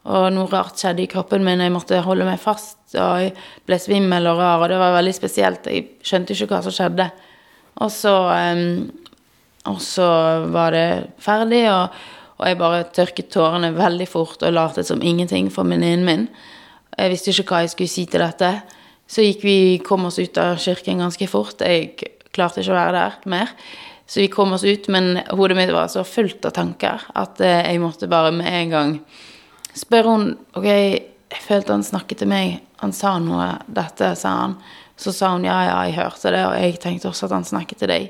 Og 0.04 0.28
noe 0.34 0.50
rart 0.52 0.82
skjedde 0.82 1.06
i 1.06 1.12
kroppen 1.12 1.46
min. 1.46 1.62
og 1.62 1.70
Jeg 1.70 1.76
måtte 1.78 2.02
holde 2.04 2.28
meg 2.28 2.42
fast, 2.42 2.81
og 3.00 3.22
jeg 3.24 3.36
ble 3.68 3.78
svimmel 3.82 4.30
og 4.32 4.40
rar. 4.42 4.64
Og 4.64 4.72
det 4.72 4.80
var 4.82 4.96
veldig 4.98 5.14
spesielt. 5.16 5.70
Jeg 5.70 6.02
skjønte 6.06 6.36
ikke 6.36 6.50
hva 6.52 6.64
som 6.66 6.76
skjedde. 6.76 7.12
Og 7.82 7.92
så 7.92 8.16
Og 9.62 9.78
så 9.78 10.06
var 10.50 10.72
det 10.74 11.14
ferdig, 11.22 11.70
og, 11.70 11.94
og 12.40 12.48
jeg 12.48 12.58
bare 12.58 12.88
tørket 12.90 13.28
tårene 13.30 13.70
veldig 13.76 14.08
fort 14.10 14.42
og 14.42 14.54
latet 14.54 14.88
som 14.88 15.04
ingenting 15.06 15.52
for 15.54 15.62
venninnen 15.70 16.06
min. 16.06 16.24
Jeg 16.98 17.12
visste 17.14 17.30
ikke 17.30 17.54
hva 17.54 17.60
jeg 17.62 17.70
skulle 17.76 17.94
si 17.94 18.08
til 18.10 18.24
dette. 18.26 18.50
Så 19.06 19.22
vi, 19.44 19.78
kom 19.86 20.08
oss 20.08 20.18
ut 20.18 20.38
av 20.42 20.58
kirken 20.58 21.04
ganske 21.04 21.28
fort. 21.28 21.62
Jeg 21.62 21.94
klarte 22.34 22.64
ikke 22.64 22.74
å 22.74 22.80
være 22.80 22.98
der 22.98 23.30
mer. 23.30 23.54
Så 24.08 24.24
vi 24.24 24.32
kom 24.32 24.54
oss 24.56 24.64
ut, 24.64 24.88
men 24.92 25.22
hodet 25.30 25.58
mitt 25.60 25.72
var 25.72 25.92
så 25.92 26.04
fullt 26.08 26.48
av 26.50 26.56
tanker 26.56 27.06
at 27.16 27.40
eh, 27.44 27.62
jeg 27.70 27.80
måtte 27.84 28.10
bare 28.12 28.34
med 28.36 28.50
en 28.50 28.74
gang 28.74 28.96
spørre 29.78 30.16
hun 30.16 30.26
Ok, 30.58 30.68
jeg 30.68 31.44
følte 31.46 31.78
han 31.78 31.86
snakket 31.86 32.24
til 32.24 32.32
meg. 32.32 32.58
Han 32.82 32.94
sa 32.94 33.18
noe. 33.22 33.48
Dette, 33.70 34.16
sa 34.18 34.36
han. 34.44 34.58
Så 34.98 35.14
sa 35.14 35.32
hun 35.36 35.46
ja, 35.46 35.58
ja, 35.66 35.78
jeg 35.88 35.98
hørte 35.98 36.34
det, 36.34 36.42
og 36.46 36.58
jeg 36.58 36.82
tenkte 36.82 37.10
også 37.10 37.28
at 37.30 37.38
han 37.40 37.48
snakket 37.48 37.82
til 37.82 37.90
deg. 37.90 38.10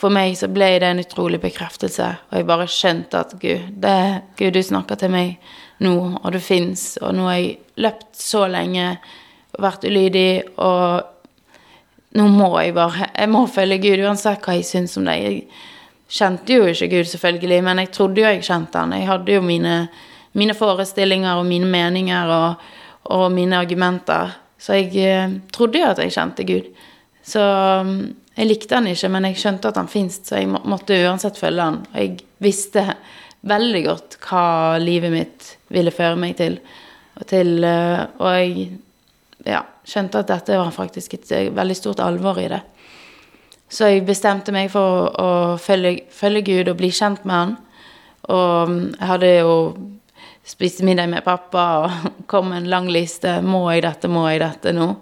For 0.00 0.12
meg 0.12 0.36
så 0.38 0.48
ble 0.48 0.68
det 0.80 0.88
en 0.88 1.02
utrolig 1.02 1.40
bekreftelse, 1.42 2.06
og 2.30 2.36
jeg 2.38 2.46
bare 2.48 2.68
skjønte 2.70 3.20
at 3.20 3.34
Gud, 3.40 3.66
det, 3.82 3.96
Gud 4.38 4.54
du 4.54 4.60
snakker 4.64 5.00
til 5.00 5.12
meg 5.12 5.34
nå, 5.84 5.94
og 6.22 6.28
du 6.32 6.38
fins, 6.40 6.94
og 7.02 7.16
nå 7.18 7.26
har 7.26 7.40
jeg 7.40 7.56
løpt 7.84 8.14
så 8.16 8.46
lenge 8.48 8.94
vært 9.60 9.84
ulydig, 9.84 10.56
og 10.62 12.16
nå 12.16 12.26
må 12.32 12.48
jeg 12.58 12.72
bare 12.74 13.10
Jeg 13.12 13.30
må 13.30 13.44
følge 13.50 13.82
Gud 13.82 14.04
uansett 14.06 14.42
hva 14.42 14.56
jeg 14.56 14.66
syns 14.66 14.96
om 14.98 15.06
det. 15.06 15.18
Jeg 15.20 15.42
kjente 16.10 16.56
jo 16.56 16.70
ikke 16.70 16.90
Gud, 16.94 17.10
selvfølgelig, 17.10 17.60
men 17.66 17.82
jeg 17.82 17.92
trodde 17.94 18.22
jo 18.22 18.30
jeg 18.30 18.46
kjente 18.46 18.78
han. 18.78 18.94
Jeg 18.96 19.10
hadde 19.10 19.36
jo 19.36 19.42
mine, 19.44 19.76
mine 20.32 20.56
forestillinger 20.58 21.38
og 21.38 21.46
mine 21.50 21.68
meninger 21.70 22.32
og, 22.34 22.70
og, 23.08 23.30
mine 23.32 23.58
argumenter. 23.58 24.34
Så 24.60 24.76
jeg 24.76 24.92
eh, 25.00 25.38
trodde 25.52 25.80
jo 25.80 25.88
at 25.88 26.02
jeg 26.02 26.12
kjente 26.14 26.46
Gud. 26.48 26.68
Så 27.24 27.40
mm, 27.86 27.96
jeg 28.36 28.48
likte 28.48 28.76
han 28.76 28.90
ikke, 28.90 29.10
men 29.12 29.28
jeg 29.28 29.40
skjønte 29.40 29.70
at 29.70 29.80
han 29.80 29.90
fins, 29.90 30.20
så 30.26 30.40
jeg 30.40 30.50
måtte 30.50 30.98
uansett 31.06 31.40
følge 31.40 31.66
han. 31.70 31.80
Og 31.92 31.98
jeg 31.98 32.20
visste 32.42 32.84
veldig 33.48 33.82
godt 33.86 34.18
hva 34.26 34.44
livet 34.82 35.14
mitt 35.14 35.50
ville 35.72 35.94
føre 35.94 36.18
meg 36.20 36.36
til. 36.40 36.58
Og, 37.16 37.24
til, 37.28 37.56
eh, 37.64 38.04
og 38.20 38.36
jeg 38.36 38.68
ja, 39.48 39.62
skjønte 39.86 40.20
at 40.20 40.30
dette 40.30 40.58
var 40.60 40.74
faktisk 40.74 41.16
et 41.16 41.32
eh, 41.36 41.48
veldig 41.54 41.76
stort 41.76 42.02
alvor 42.04 42.40
i 42.40 42.50
det. 42.52 42.60
Så 43.70 43.86
jeg 43.86 44.06
bestemte 44.06 44.52
meg 44.52 44.70
for 44.72 45.12
å 45.14 45.30
følge, 45.62 46.08
følge 46.10 46.42
Gud 46.48 46.72
og 46.72 46.80
bli 46.80 46.90
kjent 46.94 47.24
med 47.28 47.36
han. 47.36 47.56
Og 48.30 48.70
mm, 48.70 48.86
jeg 48.98 49.10
hadde 49.12 49.32
jo 49.38 49.54
spist 50.46 50.82
middag 50.86 51.10
med 51.12 51.24
pappa 51.24 51.64
og 51.82 52.10
kom 52.30 52.52
en 52.52 52.68
lang 52.70 52.88
liste. 52.92 53.40
Må 53.42 53.66
jeg 53.72 53.84
dette, 53.86 54.10
må 54.10 54.26
jeg 54.30 54.42
dette 54.44 54.74
nå? 54.76 54.92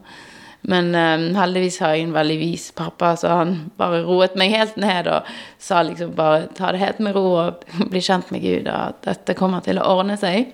Men 0.69 0.91
um, 0.91 1.27
heldigvis 1.39 1.79
har 1.81 1.95
jeg 1.95 2.09
en 2.09 2.15
veldig 2.17 2.37
vis 2.41 2.71
pappa, 2.77 3.13
så 3.17 3.31
han 3.41 3.53
bare 3.79 4.03
roet 4.05 4.35
meg 4.37 4.53
helt 4.53 4.77
ned 4.81 5.07
og 5.07 5.29
sa 5.63 5.85
liksom 5.87 6.11
bare 6.19 6.49
ta 6.57 6.73
det 6.75 6.83
helt 6.83 6.99
med 7.05 7.15
ro 7.17 7.27
og 7.39 7.69
bli 7.93 8.03
kjent 8.03 8.33
med 8.35 8.43
Gud, 8.43 8.67
og 8.67 8.75
at 8.91 9.05
dette 9.07 9.39
kommer 9.39 9.63
til 9.65 9.79
å 9.79 9.87
ordne 9.97 10.19
seg. 10.21 10.51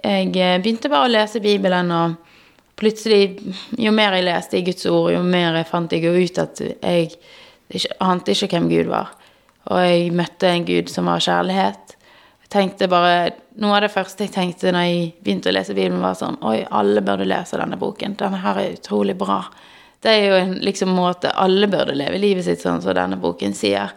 Jeg 0.00 0.32
eh, 0.32 0.56
begynte 0.62 0.90
bare 0.92 1.08
å 1.08 1.12
lese 1.12 1.44
Bibelen 1.44 1.92
og 1.94 2.16
plutselig, 2.76 3.36
jo 3.80 3.92
mer 3.94 4.16
jeg 4.16 4.26
leste 4.26 4.58
i 4.58 4.64
Guds 4.66 4.88
ord, 4.88 5.12
jo 5.14 5.22
mer 5.24 5.56
jeg 5.56 5.68
fant 5.68 5.92
jeg 5.92 6.04
ut 6.04 6.42
at 6.42 6.60
jeg 6.64 7.86
ante 8.04 8.34
ikke 8.34 8.50
hvem 8.52 8.68
Gud 8.72 8.90
var. 8.90 9.14
Og 9.72 9.82
jeg 9.82 10.12
møtte 10.14 10.50
en 10.50 10.66
Gud 10.66 10.92
som 10.92 11.08
var 11.10 11.24
kjærlighet. 11.24 11.96
Jeg 12.44 12.52
tenkte 12.52 12.88
bare, 12.90 13.32
Noe 13.56 13.78
av 13.78 13.86
det 13.86 13.92
første 13.94 14.26
jeg 14.26 14.34
tenkte 14.34 14.72
når 14.74 14.84
jeg 14.84 15.04
begynte 15.24 15.48
å 15.48 15.54
lese 15.54 15.74
Bibelen, 15.76 16.02
var 16.04 16.16
sånn 16.18 16.36
Oi, 16.44 16.58
alle 16.76 17.00
burde 17.04 17.24
lese 17.28 17.56
denne 17.56 17.78
boken. 17.80 18.16
Denne 18.20 18.40
her 18.42 18.60
er 18.60 18.74
utrolig 18.76 19.16
bra. 19.16 19.38
Det 20.04 20.12
er 20.12 20.24
jo 20.26 20.38
en 20.42 20.52
liksom, 20.64 20.92
måte 20.92 21.32
alle 21.32 21.68
burde 21.72 21.96
leve 21.96 22.20
livet 22.20 22.44
sitt 22.44 22.60
sånn 22.60 22.82
som 22.84 22.94
denne 22.96 23.16
boken 23.20 23.56
sier. 23.56 23.94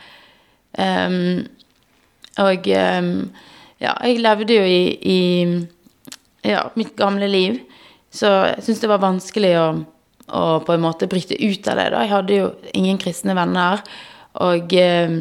Um, 0.80 1.44
og 2.40 2.70
um, 2.72 3.10
ja, 3.84 3.98
jeg 4.08 4.22
levde 4.24 4.60
jo 4.62 4.64
i, 4.64 4.84
i 5.04 5.20
ja, 6.48 6.64
mitt 6.80 6.96
gamle 7.00 7.28
liv. 7.28 7.60
Så 8.16 8.32
jeg 8.54 8.64
syns 8.66 8.80
det 8.84 8.92
var 8.92 9.04
vanskelig 9.04 9.52
å, 9.60 9.66
å, 10.30 10.44
på 10.64 10.76
en 10.76 10.86
måte 10.86 11.10
bryte 11.12 11.36
ut 11.36 11.68
av 11.68 11.82
det. 11.82 11.90
da. 11.92 12.06
Jeg 12.06 12.14
hadde 12.16 12.40
jo 12.40 12.48
ingen 12.80 13.02
kristne 13.02 13.36
venner. 13.38 13.84
Og 14.40 14.72
Um, 14.80 15.20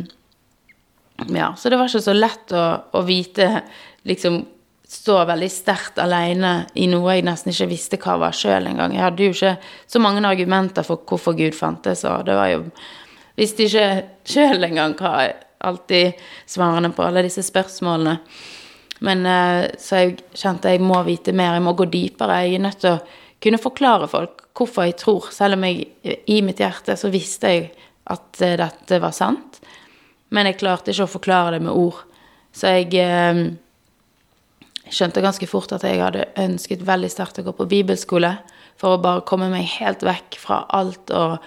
ja, 1.34 1.54
Så 1.56 1.68
det 1.68 1.78
var 1.78 1.88
ikke 1.90 2.04
så 2.04 2.14
lett 2.14 2.52
å, 2.54 2.64
å 2.94 3.00
vite 3.02 3.48
liksom 4.08 4.42
stå 4.88 5.18
veldig 5.28 5.48
sterkt 5.52 5.98
alene 6.00 6.52
i 6.80 6.86
noe 6.88 7.18
jeg 7.18 7.26
nesten 7.26 7.52
ikke 7.52 7.68
visste 7.68 7.98
hva 8.00 8.16
var 8.22 8.36
sjøl 8.36 8.70
engang. 8.70 8.94
Jeg 8.96 9.04
hadde 9.04 9.26
jo 9.26 9.34
ikke 9.34 9.56
så 9.84 10.00
mange 10.00 10.24
argumenter 10.24 10.86
for 10.86 11.04
hvorfor 11.04 11.36
Gud 11.36 11.56
fantes, 11.56 12.06
og 12.08 12.24
det 12.28 12.38
var 12.38 12.54
jo 12.54 12.64
Visste 13.38 13.68
ikke 13.68 13.84
sjøl 14.26 14.66
engang 14.66 14.96
hva 14.98 15.10
jeg 15.22 15.34
alltid 15.62 16.22
svarene 16.50 16.90
på 16.90 17.04
alle 17.06 17.22
disse 17.22 17.44
spørsmålene. 17.46 18.16
Men 19.06 19.22
eh, 19.30 19.68
så 19.78 20.00
jeg 20.02 20.16
kjente 20.34 20.72
jeg 20.74 20.82
må 20.82 20.98
vite 21.06 21.30
mer, 21.36 21.54
jeg 21.54 21.62
må 21.62 21.76
gå 21.78 21.86
dypere. 21.86 22.40
Jeg 22.42 22.58
er 22.58 22.64
nødt 22.64 22.80
til 22.82 22.96
å 22.96 23.02
kunne 23.38 23.62
forklare 23.62 24.08
folk 24.10 24.48
hvorfor 24.58 24.88
jeg 24.88 24.96
tror, 24.98 25.28
selv 25.30 25.54
om 25.54 25.68
jeg 25.68 26.16
i 26.26 26.40
mitt 26.42 26.58
hjerte 26.58 26.96
så 26.98 27.12
visste 27.14 27.52
jeg 27.54 27.68
at 28.10 28.42
eh, 28.42 28.56
dette 28.58 28.98
var 29.02 29.14
sant. 29.14 29.60
Men 30.34 30.50
jeg 30.50 30.58
klarte 30.58 30.90
ikke 30.90 31.06
å 31.06 31.14
forklare 31.14 31.54
det 31.56 31.62
med 31.68 31.78
ord. 31.78 32.02
Så 32.50 32.74
jeg 32.74 32.90
eh, 32.98 33.44
skjønte 34.94 35.22
ganske 35.24 35.48
fort 35.50 35.72
at 35.76 35.84
jeg 35.86 36.00
hadde 36.02 36.28
ønsket 36.40 36.86
veldig 36.86 37.10
sterkt 37.12 37.40
å 37.40 37.46
gå 37.46 37.54
på 37.56 37.68
bibelskole 37.70 38.34
for 38.78 38.94
å 38.94 39.02
bare 39.02 39.26
komme 39.28 39.50
meg 39.52 39.68
helt 39.78 40.04
vekk 40.06 40.38
fra 40.40 40.62
alt 40.74 41.12
og, 41.14 41.38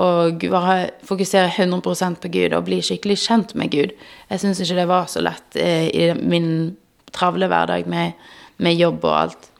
og 0.00 0.46
bare 0.50 0.90
fokusere 1.06 1.52
100% 1.54 2.22
på 2.22 2.30
Gud 2.34 2.56
og 2.56 2.66
bli 2.66 2.80
skikkelig 2.82 3.18
kjent 3.24 3.54
med 3.58 3.72
Gud. 3.74 3.94
Jeg 4.30 4.42
syns 4.42 4.62
ikke 4.62 4.80
det 4.80 4.88
var 4.90 5.10
så 5.10 5.22
lett 5.22 5.58
i 5.60 6.10
min 6.18 6.74
travle 7.14 7.48
hverdag 7.50 7.86
med, 7.90 8.18
med 8.58 8.78
jobb 8.78 9.04
og 9.06 9.18
alt. 9.18 9.50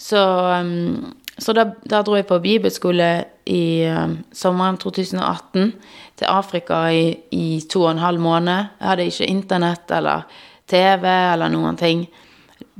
Så, 0.00 0.20
um, 0.60 1.12
så 1.36 1.52
da, 1.56 1.66
da, 1.84 2.00
dro 2.04 2.16
jeg 2.16 2.28
på 2.28 2.38
bibelskole 2.40 3.10
i 3.50 3.82
eh, 3.88 4.12
sommeren 4.36 4.78
2018 4.80 5.72
til 6.20 6.28
Afrika 6.28 6.82
i, 6.92 7.14
i 7.34 7.60
to 7.68 7.86
og 7.86 7.94
en 7.94 8.02
halv 8.04 8.22
måned. 8.22 8.70
Jeg 8.78 8.88
hadde 8.90 9.06
ikke 9.08 9.28
internett 9.32 9.94
eller 9.96 10.26
TV 10.70 11.06
eller 11.08 11.52
noen 11.52 11.78
ting. 11.80 12.04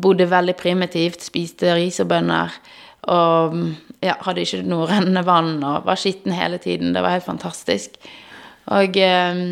Bodde 0.00 0.28
veldig 0.30 0.57
primitivt, 0.59 1.25
spiste 1.26 1.75
ris 1.76 2.00
og 2.02 2.09
bønner. 2.12 2.54
Og 3.11 3.57
ja, 4.04 4.16
hadde 4.25 4.45
ikke 4.45 4.62
noe 4.69 4.88
rennende 4.88 5.25
vann 5.26 5.59
og 5.64 5.87
var 5.88 6.00
skitten 6.00 6.35
hele 6.37 6.61
tiden. 6.62 6.95
Det 6.95 7.02
var 7.04 7.16
helt 7.16 7.26
fantastisk. 7.28 7.97
Og 8.71 8.97
eh, 8.97 9.45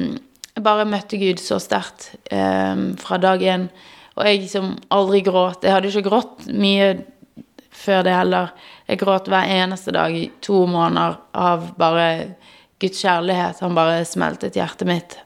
jeg 0.55 0.65
bare 0.65 0.89
møtte 0.89 1.21
Gud 1.21 1.41
så 1.43 1.61
sterkt 1.63 2.13
eh, 2.33 2.75
fra 3.01 3.21
dag 3.23 3.43
én. 3.43 3.69
Og 4.19 4.27
jeg 4.27 4.49
som 4.51 4.73
aldri 4.91 5.21
gråt 5.23 5.63
Jeg 5.63 5.77
hadde 5.77 5.93
ikke 5.93 6.09
grått 6.09 6.49
mye 6.51 6.89
før 7.79 8.03
det 8.07 8.17
heller. 8.17 8.53
Jeg 8.89 9.01
gråt 9.03 9.31
hver 9.31 9.53
eneste 9.55 9.95
dag 9.95 10.15
i 10.17 10.27
to 10.43 10.65
måneder 10.67 11.19
av 11.39 11.71
bare 11.79 12.09
Guds 12.83 13.03
kjærlighet. 13.05 13.63
Han 13.63 13.79
bare 13.79 14.03
smeltet 14.09 14.59
hjertet 14.59 14.89
mitt 14.89 15.19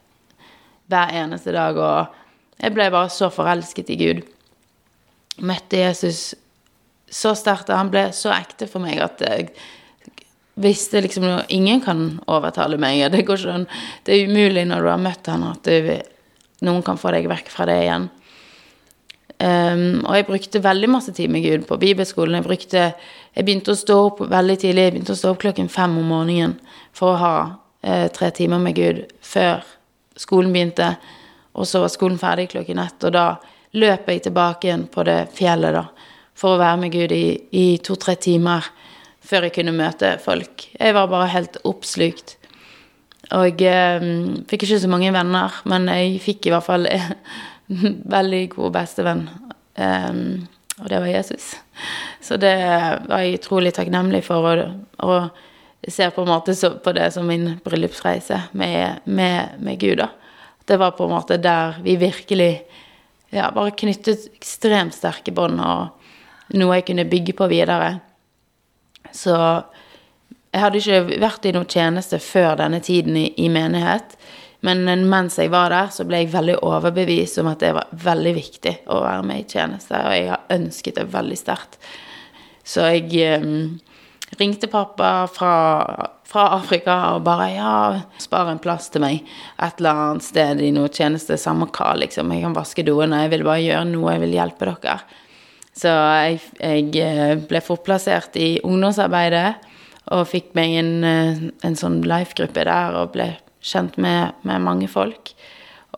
hver 0.93 1.15
eneste 1.23 1.55
dag. 1.57 1.79
Og 1.79 2.61
jeg 2.61 2.75
ble 2.77 2.91
bare 2.93 3.13
så 3.13 3.31
forelsket 3.33 3.93
i 3.95 3.99
Gud. 4.01 4.23
Møtte 5.41 5.81
Jesus 5.81 6.35
så 7.13 7.35
sterkt, 7.37 7.71
og 7.71 7.79
han 7.79 7.93
ble 7.93 8.09
så 8.17 8.33
ekte 8.35 8.69
for 8.69 8.85
meg 8.85 9.01
at 9.05 9.21
jeg 9.25 9.53
visste 10.61 11.01
liksom 11.01 11.25
noe 11.25 11.45
Ingen 11.53 11.81
kan 11.85 12.03
overtale 12.31 12.79
meg. 12.81 13.05
Det, 13.13 13.25
går 13.29 13.41
sånn, 13.41 13.69
det 14.05 14.17
er 14.17 14.29
umulig 14.29 14.67
når 14.69 14.85
du 14.85 14.91
har 14.93 15.01
møtt 15.01 15.31
han, 15.33 15.45
at 15.49 15.69
du, 15.69 15.93
noen 16.67 16.85
kan 16.85 17.01
få 17.01 17.13
deg 17.15 17.29
vekk 17.31 17.53
fra 17.53 17.69
det 17.69 17.79
igjen. 17.85 18.11
Um, 19.43 20.05
og 20.07 20.15
jeg 20.15 20.27
brukte 20.29 20.63
veldig 20.63 20.89
masse 20.93 21.13
tid 21.17 21.33
med 21.33 21.43
Gud 21.43 21.65
på 21.67 21.79
bibelskolen. 21.83 22.37
Jeg, 22.39 22.47
brukte, 22.47 22.83
jeg 23.35 23.47
begynte 23.47 23.75
å 23.75 23.79
stå 23.81 23.97
opp 24.05 24.21
veldig 24.31 24.59
tidlig. 24.63 24.85
Jeg 24.85 24.95
begynte 24.95 25.17
å 25.17 25.19
stå 25.19 25.33
opp 25.33 25.41
klokken 25.43 25.73
fem 25.73 25.97
om 25.99 26.13
morgenen 26.15 26.55
for 26.95 27.15
å 27.15 27.23
ha 27.23 27.35
uh, 27.49 28.07
tre 28.15 28.31
timer 28.37 28.63
med 28.63 28.77
Gud 28.79 29.03
før 29.25 29.65
skolen 30.21 30.55
begynte. 30.55 30.93
Og 31.59 31.67
så 31.69 31.83
var 31.83 31.91
skolen 31.93 32.21
ferdig 32.21 32.53
klokken 32.53 32.81
ett, 32.85 33.03
og 33.03 33.17
da 33.17 33.27
løp 33.79 34.09
jeg 34.09 34.25
tilbake 34.27 34.69
igjen 34.69 34.87
på 34.93 35.05
det 35.09 35.19
fjellet, 35.37 35.77
da. 35.77 35.87
For 36.39 36.57
å 36.57 36.61
være 36.61 36.81
med 36.81 36.95
Gud 36.95 37.13
i, 37.15 37.27
i 37.55 37.67
to-tre 37.85 38.17
timer 38.21 38.67
før 39.23 39.47
jeg 39.47 39.55
kunne 39.59 39.75
møte 39.77 40.17
folk. 40.23 40.67
Jeg 40.75 40.97
var 40.97 41.11
bare 41.11 41.31
helt 41.33 41.59
oppslukt. 41.69 42.37
Og 43.33 43.63
eh, 43.65 44.07
fikk 44.51 44.67
ikke 44.67 44.81
så 44.83 44.91
mange 44.91 45.13
venner, 45.15 45.61
men 45.69 45.87
jeg 45.93 46.19
fikk 46.25 46.49
i 46.49 46.55
hvert 46.55 46.67
fall 46.67 46.89
en 46.91 47.15
veldig 48.17 48.43
god 48.57 48.75
bestevenn. 48.75 49.23
Um, 49.79 50.43
og 50.83 50.89
det 50.91 50.99
var 51.01 51.13
Jesus. 51.13 51.53
Så 52.21 52.37
det 52.41 52.57
var 53.07 53.23
jeg 53.23 53.39
utrolig 53.39 53.73
takknemlig 53.77 54.25
for. 54.27 54.51
Og, 54.51 54.99
og 55.07 55.91
ser 55.91 56.13
på 56.15 56.23
en 56.23 56.31
måte 56.31 56.55
på 56.55 56.93
det 56.95 57.11
som 57.15 57.27
min 57.27 57.57
bryllupsreise 57.65 58.41
med, 58.53 59.03
med, 59.05 59.59
med, 59.59 59.81
Gud, 59.81 59.99
da. 59.99 60.09
Det 60.65 60.79
var 60.79 60.95
på 60.95 61.05
en 61.05 61.15
måte 61.17 61.41
der 61.43 61.81
vi 61.83 61.97
virkelig 61.99 62.53
ja, 63.33 63.51
bare 63.55 63.75
knyttet 63.77 64.29
ekstremt 64.37 64.97
sterke 64.97 65.33
bånd, 65.35 65.61
og 65.61 66.57
noe 66.59 66.79
jeg 66.79 66.91
kunne 66.91 67.09
bygge 67.09 67.35
på 67.39 67.49
videre. 67.51 67.95
Så 69.13 69.35
jeg 70.53 70.61
hadde 70.61 70.81
ikke 70.83 71.21
vært 71.23 71.49
i 71.49 71.55
noen 71.57 71.69
tjeneste 71.71 72.21
før 72.21 72.59
denne 72.61 72.83
tiden 72.85 73.17
i, 73.17 73.31
i 73.41 73.49
menighet. 73.53 74.17
Men 74.63 74.85
mens 75.11 75.41
jeg 75.41 75.51
var 75.51 75.73
der, 75.73 75.89
så 75.91 76.05
ble 76.07 76.21
jeg 76.21 76.35
veldig 76.35 76.61
overbevist 76.63 77.41
om 77.43 77.49
at 77.51 77.65
det 77.65 77.73
var 77.75 77.89
veldig 78.05 78.35
viktig 78.37 78.75
å 78.95 79.01
være 79.03 79.25
med 79.27 79.41
i 79.43 79.49
tjeneste, 79.57 79.99
og 79.99 80.15
jeg 80.15 80.29
har 80.31 80.45
ønsket 80.55 81.01
det 81.01 81.07
veldig 81.11 81.39
sterkt. 81.41 81.81
Så 82.63 82.85
jeg 82.93 83.43
um, 83.43 83.81
ringte 84.41 84.69
pappa 84.71 85.27
fra, 85.31 85.55
fra, 86.29 86.45
Afrika 86.57 86.97
og 87.15 87.25
bare 87.27 87.49
Ja, 87.53 87.73
spar 88.23 88.51
en 88.53 88.63
plass 88.63 88.89
til 88.93 89.05
meg 89.05 89.21
et 89.23 89.81
eller 89.81 90.05
annet 90.05 90.27
sted 90.27 90.63
i 90.65 90.71
noe 90.75 90.91
tjeneste, 90.93 91.37
samme 91.41 91.69
hva, 91.73 91.93
liksom. 92.01 92.33
Jeg 92.33 92.47
kan 92.47 92.57
vaske 92.57 92.85
doene, 92.87 93.25
jeg 93.25 93.35
vil 93.35 93.45
bare 93.49 93.65
gjøre 93.65 93.91
noe, 93.91 94.15
jeg 94.15 94.25
vil 94.25 94.39
hjelpe 94.39 94.71
dere. 94.71 94.97
Så 95.77 95.89
jeg, 95.89 96.41
jeg 96.61 96.89
eh, 97.01 97.37
ble 97.49 97.63
forplassert 97.65 98.37
i 98.41 98.59
ungdomsarbeidet 98.61 99.55
og 100.13 100.27
fikk 100.29 100.53
meg 100.59 100.77
en, 100.81 100.93
eh, 101.07 101.47
en 101.65 101.79
sånn 101.79 102.03
life-gruppe 102.05 102.67
der 102.69 102.99
og 102.99 103.15
ble 103.15 103.31
kjent 103.63 103.97
med, 104.03 104.37
med 104.45 104.65
mange 104.65 104.91
folk. 104.91 105.33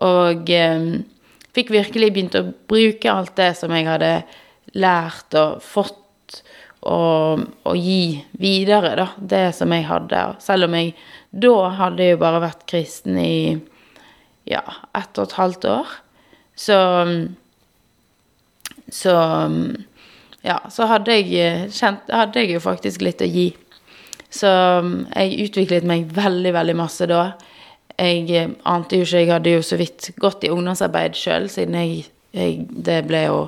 Og 0.04 0.50
eh, 0.52 0.86
fikk 1.56 1.72
virkelig 1.74 2.12
begynt 2.14 2.38
å 2.38 2.46
bruke 2.70 3.10
alt 3.10 3.34
det 3.40 3.52
som 3.58 3.74
jeg 3.74 3.88
hadde 3.88 4.14
lært 4.78 5.34
og 5.38 5.62
fått, 5.64 6.42
og, 6.84 7.44
og 7.64 7.76
gi 7.80 8.24
videre, 8.40 8.94
da. 8.98 9.08
Det 9.16 9.46
som 9.56 9.72
jeg 9.72 9.86
hadde. 9.88 10.24
Selv 10.44 10.68
om 10.68 10.76
jeg 10.78 10.94
da 11.34 11.54
hadde 11.80 12.12
jo 12.12 12.18
bare 12.20 12.42
vært 12.44 12.66
kristen 12.70 13.16
i 13.18 13.56
ja, 14.46 14.62
ett 14.94 15.18
og 15.18 15.26
et 15.26 15.38
halvt 15.40 15.64
år. 15.72 15.96
Så 16.54 16.78
Så 18.90 19.14
ja, 20.44 20.58
så 20.70 20.86
hadde 20.86 21.14
jeg 21.16 21.70
kjent 21.72 22.10
Hadde 22.12 22.42
jeg 22.42 22.52
jo 22.52 22.60
faktisk 22.60 23.02
litt 23.02 23.22
å 23.24 23.26
gi. 23.26 23.48
Så 24.30 24.50
jeg 25.14 25.48
utviklet 25.48 25.86
meg 25.88 26.10
veldig, 26.12 26.52
veldig 26.54 26.76
masse 26.78 27.08
da. 27.10 27.32
Jeg 27.94 28.30
eh, 28.34 28.50
ante 28.66 28.98
jo 28.98 29.06
ikke 29.06 29.22
Jeg 29.22 29.30
hadde 29.32 29.54
jo 29.54 29.62
så 29.62 29.78
vidt 29.78 30.10
gått 30.18 30.44
i 30.44 30.50
ungdomsarbeid 30.50 31.14
sjøl, 31.18 31.48
siden 31.50 31.78
jeg, 31.78 32.06
jeg, 32.34 32.64
Det 32.68 33.00
ble 33.08 33.24
jo, 33.28 33.38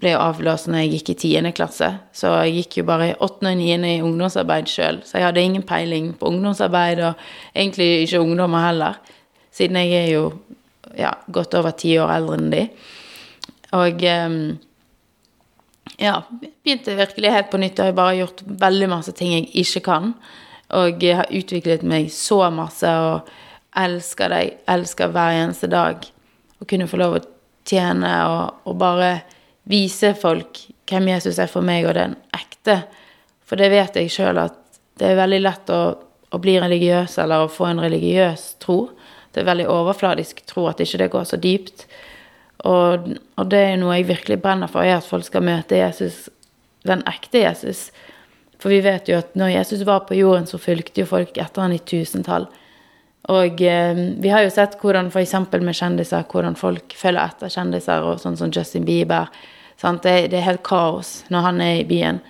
ble 0.00 0.14
jo 0.14 0.22
avløst 0.22 0.70
når 0.70 0.84
jeg 0.84 0.92
gikk 0.94 1.10
i 1.12 1.18
tiende 1.22 1.52
klasse. 1.56 1.88
Så 2.16 2.32
jeg 2.46 2.54
gikk 2.56 2.78
jo 2.80 2.86
bare 2.88 3.10
i 3.10 3.16
åttende 3.18 3.52
og 3.52 3.60
niende 3.60 3.90
i 3.92 4.02
ungdomsarbeid 4.04 4.70
sjøl. 4.70 5.02
Så 5.04 5.18
jeg 5.18 5.28
hadde 5.28 5.44
ingen 5.44 5.66
peiling 5.68 6.12
på 6.18 6.30
ungdomsarbeid, 6.32 7.02
og 7.04 7.20
egentlig 7.54 8.06
ikke 8.06 8.22
ungdommer 8.24 8.66
heller. 8.66 8.98
Siden 9.52 9.78
jeg 9.82 9.94
er 9.98 10.10
jo 10.14 10.24
ja, 10.96 11.12
godt 11.32 11.54
over 11.60 11.76
ti 11.76 11.94
år 12.00 12.14
eldre 12.16 12.38
enn 12.40 12.50
de. 12.54 12.62
Og 13.76 14.06
um, 14.08 14.40
ja, 16.00 16.16
begynte 16.64 16.96
virkelig 16.96 17.36
helt 17.36 17.52
på 17.52 17.60
nytt. 17.60 17.78
Jeg 17.78 17.92
har 17.92 18.00
bare 18.00 18.18
gjort 18.20 18.42
veldig 18.64 18.90
masse 18.92 19.14
ting 19.16 19.36
jeg 19.36 19.52
ikke 19.64 19.84
kan. 19.92 20.12
Og 20.72 21.04
jeg 21.04 21.20
har 21.20 21.32
utviklet 21.32 21.84
meg 21.84 22.08
så 22.12 22.46
masse. 22.52 22.88
og 22.88 23.28
elsker 23.78 24.32
deg, 24.32 24.56
elsker 24.68 25.12
hver 25.12 25.38
eneste 25.42 25.68
dag. 25.72 26.04
Å 26.60 26.68
kunne 26.68 26.88
få 26.90 27.00
lov 27.00 27.16
å 27.16 27.22
tjene 27.68 28.10
og, 28.28 28.62
og, 28.66 28.76
bare 28.80 29.12
vise 29.68 30.12
folk 30.18 30.58
hvem 30.90 31.12
Jesus 31.14 31.38
er 31.40 31.50
for 31.50 31.64
meg, 31.64 31.86
og 31.86 31.96
den 31.96 32.16
ekte. 32.36 32.82
For 33.46 33.60
det 33.60 33.70
vet 33.72 33.96
jeg 33.98 34.12
sjøl 34.12 34.40
at 34.42 34.58
det 35.00 35.10
er 35.10 35.20
veldig 35.20 35.40
lett 35.42 35.72
å, 35.72 35.82
å, 36.30 36.40
bli 36.42 36.58
religiøs 36.60 37.16
eller 37.22 37.44
å 37.44 37.52
få 37.52 37.70
en 37.70 37.82
religiøs 37.82 38.46
tro. 38.62 38.92
Det 39.32 39.42
er 39.42 39.48
veldig 39.48 39.68
overfladisk 39.72 40.44
tro 40.48 40.66
at 40.70 40.82
ikke 40.84 41.00
det 41.00 41.12
går 41.14 41.28
så 41.28 41.38
dypt. 41.40 41.86
Og, 42.68 43.08
og 43.40 43.50
det 43.50 43.62
er 43.72 43.78
noe 43.80 43.96
jeg 43.98 44.10
virkelig 44.12 44.38
brenner 44.42 44.70
for, 44.70 44.84
er 44.84 45.00
at 45.00 45.08
folk 45.08 45.26
skal 45.26 45.44
møte 45.46 45.80
Jesus, 45.80 46.26
den 46.86 47.02
ekte 47.10 47.42
Jesus. 47.46 47.88
For 48.62 48.70
vi 48.70 48.82
vet 48.84 49.08
jo 49.10 49.18
at 49.18 49.32
når 49.38 49.56
Jesus 49.56 49.86
var 49.88 50.04
på 50.06 50.18
jorden, 50.18 50.46
så 50.46 50.60
fulgte 50.62 51.02
jo 51.02 51.10
folk 51.10 51.38
etter 51.40 51.64
han 51.64 51.74
i 51.74 51.80
tusentall. 51.82 52.46
Og 53.30 53.60
eh, 53.62 53.98
vi 54.18 54.30
har 54.32 54.42
jo 54.42 54.50
sett 54.50 54.78
hvordan 54.80 55.10
f.eks. 55.12 55.34
med 55.62 55.76
kjendiser, 55.78 56.24
hvordan 56.30 56.56
folk 56.58 56.94
følger 56.98 57.22
etter 57.22 57.52
kjendiser, 57.52 58.02
og 58.02 58.22
sånn 58.22 58.38
som 58.38 58.50
Justin 58.54 58.86
Bieber. 58.88 59.30
Det, 59.82 60.14
det, 60.30 60.38
er 60.38 60.46
helt 60.46 60.62
kaos 60.66 61.22
når 61.30 61.46
han 61.46 61.60
er 61.62 61.80
i 61.80 61.86
byen. 61.86 62.20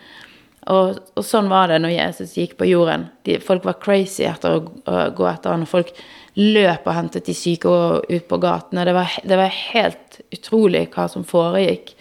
Og, 0.72 1.00
og 1.18 1.24
sånn 1.26 1.50
var 1.50 1.72
det 1.72 1.80
når 1.82 1.96
Jesus 1.96 2.36
gikk 2.38 2.54
på 2.60 2.68
jorden. 2.68 3.08
De, 3.26 3.38
folk 3.42 3.64
var 3.66 3.80
crazy 3.82 4.24
etter 4.28 4.56
å, 4.56 4.62
å, 4.86 4.98
gå 5.16 5.26
etter 5.28 5.52
han, 5.52 5.64
og 5.66 5.72
folk 5.72 5.90
løp 6.38 6.86
og 6.86 6.96
hentet 6.96 7.26
de 7.28 7.34
syke 7.36 7.72
ut 8.08 8.28
på 8.28 8.40
gatene. 8.40 8.86
Det 8.88 9.06
det 9.28 9.40
var 9.40 9.60
helt 9.74 10.20
utrolig 10.32 10.86
hva 10.94 11.08
som 11.12 11.26
foregikk. 11.28 11.92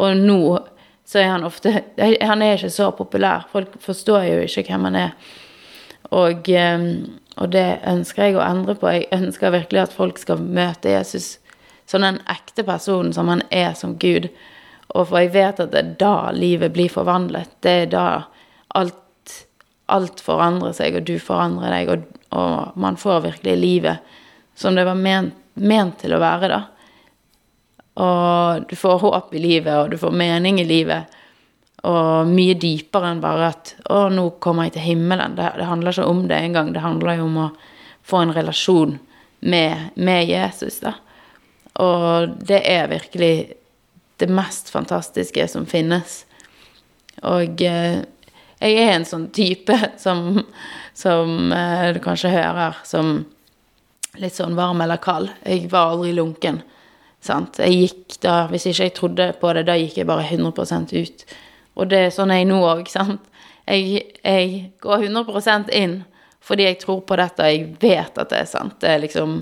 Og 0.00 0.16
nå 0.20 0.44
så 1.04 1.20
er 1.20 1.34
han 1.34 1.44
ofte 1.44 1.70
Han 2.00 2.42
er 2.42 2.56
ikke 2.56 2.72
så 2.72 2.90
populær. 2.96 3.44
Folk 3.52 3.76
forstår 3.80 4.24
jo 4.30 4.38
ikke 4.44 4.64
hvem 4.70 4.88
han 4.88 5.00
er. 5.02 5.12
Og 6.16 6.48
um, 6.48 6.88
og 7.40 7.50
det 7.50 7.80
ønsker 7.90 8.28
jeg 8.28 8.36
å 8.38 8.44
endre 8.44 8.76
på. 8.78 8.90
Jeg 8.92 9.08
ønsker 9.14 9.54
virkelig 9.54 9.82
at 9.86 9.94
folk 9.96 10.20
skal 10.22 10.42
møte 10.42 10.92
Jesus 10.92 11.38
som 11.90 12.04
den 12.04 12.20
ekte 12.30 12.64
personen 12.64 13.12
som 13.12 13.28
han 13.28 13.42
er 13.50 13.74
som 13.78 13.96
Gud. 14.00 14.28
Og 14.94 15.08
for 15.08 15.20
jeg 15.20 15.34
vet 15.34 15.60
at 15.60 15.72
det 15.72 15.80
er 15.80 15.96
da 16.00 16.30
livet 16.34 16.74
blir 16.76 16.92
forvandlet. 16.92 17.50
Det 17.64 17.74
er 17.84 17.90
da 17.92 18.06
alt, 18.78 19.40
alt 19.90 20.22
forandrer 20.22 20.76
seg, 20.76 21.00
og 21.00 21.08
du 21.08 21.16
forandrer 21.18 21.74
deg, 21.74 21.90
og, 21.90 22.20
og 22.38 22.78
man 22.80 22.98
får 23.00 23.26
virkelig 23.26 23.56
livet 23.58 24.14
som 24.54 24.78
det 24.78 24.86
var 24.86 24.98
ment, 24.98 25.34
ment 25.58 25.98
til 26.02 26.14
å 26.14 26.22
være, 26.22 26.50
da. 26.52 26.62
Og 28.04 28.64
du 28.70 28.74
får 28.78 29.02
håp 29.02 29.34
i 29.34 29.42
livet, 29.42 29.74
og 29.74 29.90
du 29.90 29.98
får 29.98 30.14
mening 30.14 30.60
i 30.62 30.66
livet. 30.66 31.10
Og 31.84 32.28
mye 32.30 32.54
dypere 32.56 33.10
enn 33.12 33.20
bare 33.20 33.50
at 33.52 33.74
'Å, 33.84 34.08
nå 34.08 34.38
kommer 34.40 34.64
jeg 34.64 34.76
til 34.76 34.86
himmelen'. 34.88 35.36
Det, 35.36 35.50
det 35.58 35.68
handler 35.68 35.92
ikke 35.92 36.08
om 36.08 36.28
det 36.28 36.38
engang. 36.40 36.72
Det 36.72 36.80
handler 36.80 37.18
jo 37.18 37.24
om 37.24 37.36
å 37.36 37.50
få 38.04 38.22
en 38.22 38.32
relasjon 38.32 38.98
med, 39.40 39.90
med, 39.94 40.24
Jesus, 40.28 40.80
da. 40.80 40.94
Og 41.82 42.36
det 42.46 42.62
er 42.64 42.88
virkelig 42.88 43.52
det 44.16 44.30
mest 44.30 44.70
fantastiske 44.70 45.48
som 45.48 45.66
finnes. 45.66 46.24
Og 47.22 47.60
eh, 47.62 48.04
jeg 48.60 48.76
er 48.80 48.92
en 48.94 49.04
sånn 49.04 49.28
type 49.34 49.76
som, 50.04 50.42
som 50.94 51.52
eh, 51.52 51.92
du 51.92 52.00
kanskje 52.04 52.32
hører 52.32 52.78
som 52.84 53.24
litt 54.20 54.36
sånn 54.36 54.56
varm 54.56 54.80
eller 54.84 55.02
kald. 55.02 55.32
Jeg 55.44 55.68
var 55.72 55.92
aldri 55.94 56.14
lunken. 56.16 56.62
Sant? 57.24 57.58
Jeg 57.58 57.80
gikk 57.80 58.18
da, 58.22 58.44
Hvis 58.50 58.68
ikke 58.68 58.86
jeg 58.86 58.94
trodde 58.96 59.32
på 59.40 59.52
det, 59.56 59.64
da 59.68 59.76
gikk 59.80 59.98
jeg 60.00 60.08
bare 60.08 60.26
100% 60.28 60.94
ut. 60.94 61.26
Og 61.74 61.90
det 61.90 62.00
er 62.06 62.14
sånn 62.14 62.32
jeg 62.34 62.48
nå 62.48 62.60
òg, 62.64 62.88
sant. 62.90 63.22
Jeg, 63.64 64.02
jeg, 64.20 64.50
går 64.84 65.06
100 65.08 65.72
inn 65.72 66.02
fordi 66.44 66.66
jeg 66.66 66.76
tror 66.82 66.98
på 67.08 67.16
dette, 67.16 67.40
og 67.40 67.54
jeg 67.54 67.76
vet 67.80 68.18
at 68.20 68.28
det 68.28 68.42
er 68.42 68.48
sant. 68.50 68.76
Det 68.82 68.90
er 68.90 69.00
liksom 69.00 69.38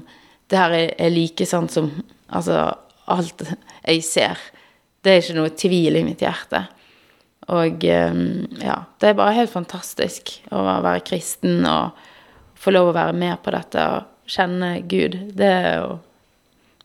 Det 0.46 0.58
her 0.58 0.74
er, 0.76 0.90
er 1.00 1.10
like 1.10 1.46
sant 1.48 1.72
som 1.72 1.88
altså 2.28 2.74
alt 3.10 3.42
jeg 3.86 4.04
ser. 4.04 4.38
Det 5.02 5.10
er 5.10 5.22
ikke 5.22 5.36
noe 5.38 5.52
tvil 5.56 5.98
i 5.98 6.04
mitt 6.06 6.22
hjerte. 6.22 6.60
Og 7.50 7.84
ehm, 7.88 8.46
ja, 8.62 8.76
det 9.00 9.10
er 9.10 9.18
bare 9.18 9.34
helt 9.34 9.52
fantastisk 9.52 10.36
å 10.54 10.62
være 10.62 11.02
kristen 11.08 11.64
og 11.66 11.98
få 12.62 12.74
lov 12.74 12.92
å 12.92 12.96
være 12.96 13.16
med 13.18 13.40
på 13.42 13.54
dette 13.54 13.86
og 13.96 14.30
kjenne 14.30 14.76
Gud. 14.86 15.18
Det 15.34 15.50
er 15.50 15.76
jo 15.82 16.00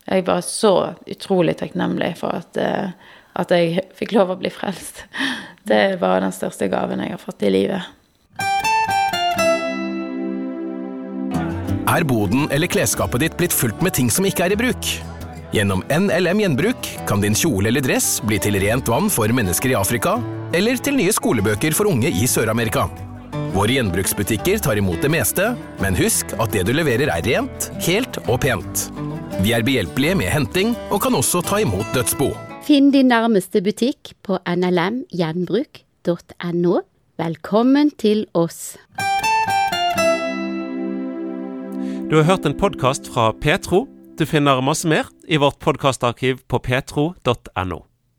Jeg 0.08 0.22
er 0.22 0.24
bare 0.24 0.42
så 0.42 0.94
utrolig 1.04 1.58
takknemlig 1.60 2.14
for 2.16 2.32
at, 2.32 2.58
eh, 2.58 2.92
at 3.38 3.54
jeg 3.54 3.86
fikk 3.98 4.16
lov 4.18 4.34
å 4.34 4.40
bli 4.40 4.52
frelst. 4.54 5.04
Det 5.68 6.00
var 6.02 6.22
den 6.24 6.34
største 6.36 6.70
gaven 6.72 7.04
jeg 7.04 7.14
har 7.14 7.22
fått 7.22 7.46
i 7.46 7.54
livet. 7.54 7.94
Er 11.88 12.04
boden 12.04 12.50
eller 12.52 12.68
klesskapet 12.68 13.24
ditt 13.24 13.38
blitt 13.40 13.56
fullt 13.56 13.80
med 13.86 13.96
ting 13.96 14.10
som 14.12 14.26
ikke 14.28 14.48
er 14.48 14.56
i 14.56 14.60
bruk? 14.60 14.90
Gjennom 15.56 15.86
NLM 15.88 16.42
Gjenbruk 16.44 16.90
kan 17.08 17.24
din 17.24 17.36
kjole 17.38 17.72
eller 17.72 17.84
dress 17.86 18.18
bli 18.28 18.40
til 18.44 18.60
rent 18.60 18.90
vann 18.92 19.08
for 19.12 19.32
mennesker 19.32 19.72
i 19.72 19.78
Afrika, 19.80 20.18
eller 20.58 20.80
til 20.84 20.98
nye 21.00 21.14
skolebøker 21.16 21.76
for 21.76 21.88
unge 21.88 22.12
i 22.12 22.28
Sør-Amerika. 22.28 22.90
Våre 23.56 23.78
gjenbruksbutikker 23.78 24.60
tar 24.64 24.80
imot 24.80 25.00
det 25.04 25.12
meste, 25.14 25.54
men 25.84 25.96
husk 25.98 26.36
at 26.36 26.52
det 26.52 26.66
du 26.68 26.74
leverer 26.76 27.12
er 27.14 27.24
rent, 27.26 27.70
helt 27.88 28.20
og 28.28 28.42
pent. 28.44 28.90
Vi 29.40 29.56
er 29.56 29.66
behjelpelige 29.66 30.20
med 30.20 30.34
henting, 30.34 30.76
og 30.92 31.02
kan 31.08 31.16
også 31.16 31.42
ta 31.48 31.64
imot 31.64 31.88
dødsbo. 31.96 32.34
Finn 32.68 32.90
din 32.92 33.08
nærmeste 33.08 33.62
butikk 33.64 34.10
på 34.28 34.36
nlmgjenbruk.no. 34.44 36.74
Velkommen 37.16 37.96
til 37.96 38.28
oss. 38.36 38.76
Du 42.12 42.20
har 42.20 42.28
hørt 42.28 42.44
en 42.44 42.60
podkast 42.60 43.08
fra 43.08 43.32
Petro. 43.32 43.88
Du 44.20 44.28
finner 44.28 44.60
masse 44.60 44.84
mer 44.84 45.08
i 45.32 45.40
vårt 45.40 45.64
podkastarkiv 45.64 46.44
på 46.52 46.60
petro.no. 46.60 47.87